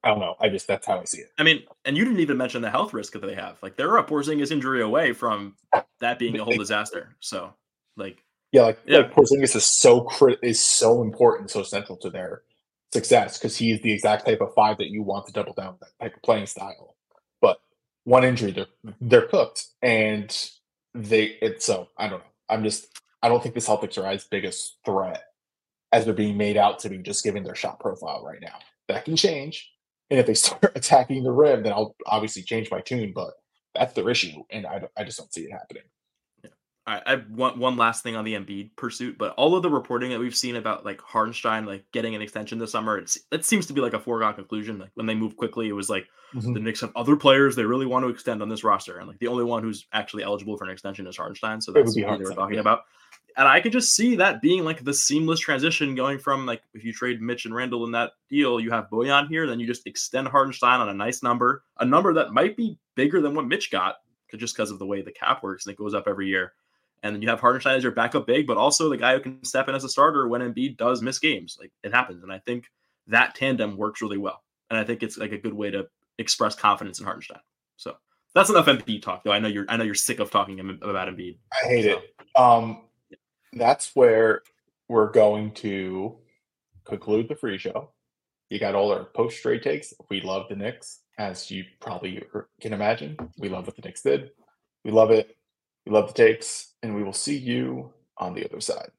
I 0.09 0.12
don't 0.12 0.21
know. 0.21 0.37
I 0.40 0.49
just 0.49 0.66
that's 0.66 0.87
how 0.87 0.99
I 0.99 1.05
see 1.05 1.18
it. 1.18 1.33
I 1.37 1.42
mean, 1.42 1.64
and 1.85 1.94
you 1.94 2.03
didn't 2.03 2.21
even 2.21 2.38
mention 2.38 2.62
the 2.62 2.71
health 2.71 2.94
risk 2.94 3.12
that 3.12 3.21
they 3.21 3.35
have. 3.35 3.62
Like 3.62 3.77
they're 3.77 3.99
a 3.99 4.03
Porzingis 4.05 4.51
injury 4.51 4.81
away 4.81 5.12
from 5.12 5.55
that 6.01 6.18
being 6.18 6.38
a 6.40 6.44
whole 6.44 6.57
disaster. 6.57 7.14
So, 7.21 7.53
like, 7.99 8.25
Yeah, 8.51 8.62
like, 8.62 8.79
Yeah. 8.87 9.01
like 9.01 9.12
Porzingis 9.12 9.55
is 9.55 9.66
so 9.66 10.01
crit 10.01 10.38
is 10.42 10.59
so 10.59 11.03
important, 11.03 11.51
so 11.51 11.62
central 11.62 11.99
to 11.99 12.09
their 12.09 12.40
success 12.90 13.37
because 13.37 13.55
he's 13.55 13.83
the 13.83 13.92
exact 13.92 14.25
type 14.25 14.40
of 14.40 14.55
five 14.55 14.79
that 14.79 14.88
you 14.88 15.03
want 15.03 15.27
to 15.27 15.33
double 15.33 15.53
down 15.53 15.73
with 15.73 15.81
that 15.81 16.03
type 16.03 16.16
of 16.16 16.23
playing 16.23 16.47
style. 16.47 16.97
But 17.42 17.61
one 18.05 18.25
injury, 18.25 18.53
they're 18.53 18.94
they're 19.03 19.27
cooked, 19.27 19.66
and 19.83 20.35
they 20.94 21.37
it's 21.42 21.66
so 21.66 21.88
I 21.99 22.09
don't 22.09 22.21
know. 22.21 22.33
I'm 22.49 22.64
just 22.64 22.99
I 23.23 23.29
don't 23.29 23.42
think 23.42 23.55
the 23.55 23.61
Celtics 23.61 24.03
are 24.03 24.07
as 24.07 24.25
big 24.25 24.47
a 24.47 24.53
threat 24.87 25.25
as 25.92 26.07
they're 26.07 26.14
being 26.14 26.38
made 26.38 26.57
out 26.57 26.79
to 26.79 26.88
be, 26.88 26.97
just 26.97 27.25
given 27.25 27.42
their 27.44 27.55
shot 27.55 27.79
profile 27.79 28.25
right 28.25 28.40
now. 28.40 28.59
That 28.88 29.05
can 29.05 29.16
change, 29.16 29.71
and 30.11 30.21
if 30.21 30.27
they 30.27 30.35
start 30.35 30.73
attacking 30.75 31.23
the 31.23 31.33
rim, 31.33 31.62
then 31.62 31.73
I'll 31.73 31.94
obviously 32.07 32.42
change 32.42 32.71
my 32.71 32.81
tune. 32.81 33.12
But 33.14 33.35
that's 33.75 33.94
their 33.94 34.09
issue, 34.11 34.42
and 34.51 34.66
I 34.66 34.83
I 34.97 35.05
just 35.05 35.18
don't 35.18 35.33
see 35.33 35.42
it 35.42 35.53
happening. 35.53 35.85
Yeah. 36.42 36.51
I, 36.87 37.14
I 37.14 37.23
want 37.31 37.59
one 37.59 37.77
last 37.77 38.03
thing 38.03 38.16
on 38.16 38.25
the 38.25 38.35
Embiid 38.35 38.71
pursuit, 38.77 39.18
but 39.18 39.35
all 39.37 39.57
of 39.57 39.62
the 39.62 39.71
reporting 39.71 40.11
that 40.11 40.21
we've 40.21 40.37
seen 40.37 40.57
about 40.57 40.85
like 40.85 41.01
Hartenstein 41.01 41.66
like 41.66 41.85
getting 41.92 42.14
an 42.14 42.23
extension 42.23 42.59
this 42.59 42.73
summer, 42.73 42.99
it's 42.99 43.18
it 43.33 43.44
seems 43.44 43.66
to 43.66 43.73
be 43.73 43.81
like 43.81 43.94
a 43.94 44.01
foregone 44.01 44.35
conclusion. 44.35 44.79
Like 44.79 44.90
when 44.94 45.07
they 45.07 45.14
move 45.14 45.37
Quickley, 45.37 45.68
it 45.68 45.73
was 45.73 45.90
like 45.90 46.07
Mm-hmm. 46.35 46.53
the 46.53 46.61
Knicks 46.61 46.83
have 46.83 46.92
other 46.94 47.16
players 47.16 47.57
they 47.57 47.64
really 47.64 47.87
want 47.87 48.05
to 48.05 48.11
extend 48.11 48.42
on 48.42 48.51
this 48.51 48.62
roster, 48.62 48.99
and 48.99 49.09
like 49.09 49.18
the 49.18 49.29
only 49.29 49.44
one 49.44 49.62
who's 49.62 49.87
actually 49.94 50.23
eligible 50.23 50.59
for 50.59 50.64
an 50.64 50.71
extension 50.71 51.07
is 51.07 51.16
Hartenstein. 51.16 51.61
So 51.62 51.73
that's 51.73 51.94
who 51.94 52.03
they 52.03 52.25
were 52.25 52.35
talking 52.35 52.57
yeah. 52.57 52.61
about. 52.61 52.83
And 53.38 53.46
I 53.46 53.61
could 53.61 53.70
just 53.72 53.94
see 53.94 54.16
that 54.16 54.42
being 54.42 54.64
like 54.64 54.83
the 54.85 54.92
seamless 54.92 55.38
transition 55.38 55.94
going 55.94 56.18
from 56.18 56.44
like 56.44 56.61
if 56.74 56.85
you 56.85 56.92
trade 56.92 57.22
Mitch 57.22 57.44
and 57.44 57.55
Randle 57.55 57.85
in 57.85 57.92
that 57.92 58.11
deal, 58.29 58.59
you 58.59 58.70
have 58.72 58.90
Bojan 58.90 59.29
here, 59.29 59.46
then 59.46 59.61
you 59.61 59.66
just 59.66 59.87
extend 59.87 60.27
Hartenstein 60.27 60.81
on 60.81 60.88
a 60.88 60.94
nice 60.94 61.22
number, 61.22 61.62
a 61.79 61.85
number 61.85 62.12
that 62.14 62.33
might 62.33 62.57
be 62.57 62.77
bigger 62.96 63.20
than 63.20 63.35
what 63.37 63.46
Mitch 63.46 63.70
got 63.70 63.98
just 64.37 64.57
because 64.57 64.72
of 64.72 64.81
the 64.81 64.87
way 64.87 65.03
the 65.03 65.12
cap 65.12 65.42
works 65.44 65.64
and 65.64 65.72
it 65.72 65.79
goes 65.79 65.94
up 65.94 66.09
every 66.09 66.27
year. 66.27 66.53
And 67.05 67.14
then 67.14 67.22
you 67.22 67.29
have 67.29 67.38
Hartenstein 67.40 67.77
as 67.77 67.85
your 67.85 67.92
backup 67.92 68.27
big, 68.27 68.44
but 68.44 68.57
also 68.57 68.88
the 68.88 68.96
guy 68.96 69.14
who 69.14 69.20
can 69.20 69.44
step 69.44 69.68
in 69.68 69.74
as 69.77 69.85
a 69.85 69.88
starter 69.88 70.27
when 70.27 70.40
Embiid 70.40 70.77
does 70.77 71.01
miss 71.01 71.20
games. 71.20 71.57
Like 71.61 71.70
it 71.85 71.94
happens. 71.94 72.24
And 72.24 72.33
I 72.33 72.40
think 72.40 72.64
that 73.07 73.37
tandem 73.37 73.77
works 73.77 74.03
really 74.03 74.18
well. 74.18 74.42
And 74.68 74.79
I 74.79 74.83
think 74.83 75.05
it's 75.05 75.16
like 75.16 75.31
a 75.31 75.38
good 75.38 75.55
way 75.55 75.70
to 75.70 75.87
express 76.18 76.57
confidence 76.57 76.98
in 76.98 77.05
Hartenstein. 77.05 77.38
So 77.77 77.96
that's 78.35 78.51
enough 78.51 78.66
Embiid 78.66 79.01
talk, 79.01 79.22
though. 79.22 79.31
I 79.31 79.38
know 79.38 79.46
you're 79.48 79.64
I 79.68 79.77
know 79.77 79.85
you're 79.85 79.94
sick 79.94 80.18
of 80.18 80.33
talking 80.33 80.59
about 80.59 81.09
Embiid. 81.09 81.37
I 81.53 81.68
hate 81.68 81.85
So- 81.85 81.90
it. 81.98 82.14
Um, 82.35 82.83
that's 83.52 83.94
where 83.94 84.42
we're 84.88 85.11
going 85.11 85.52
to 85.52 86.16
conclude 86.84 87.28
the 87.28 87.37
free 87.37 87.58
show. 87.58 87.90
You 88.50 88.58
got 88.58 88.74
all 88.74 88.92
our 88.92 89.04
post 89.04 89.42
trade 89.42 89.62
takes. 89.62 89.92
We 90.08 90.20
love 90.20 90.46
the 90.48 90.56
Knicks, 90.56 91.00
as 91.18 91.50
you 91.50 91.64
probably 91.80 92.22
er, 92.34 92.48
can 92.61 92.72
imagine. 92.72 93.16
We 93.38 93.48
love 93.48 93.66
what 93.66 93.76
the 93.76 93.82
Knicks 93.82 94.02
did. 94.02 94.30
We 94.84 94.90
love 94.90 95.11
it. 95.11 95.37
We 95.84 95.92
love 95.92 96.08
the 96.08 96.14
takes, 96.14 96.74
and 96.82 96.94
we 96.94 97.02
will 97.02 97.12
see 97.12 97.37
you 97.37 97.92
on 98.16 98.34
the 98.34 98.44
other 98.44 98.61
side. 98.61 98.90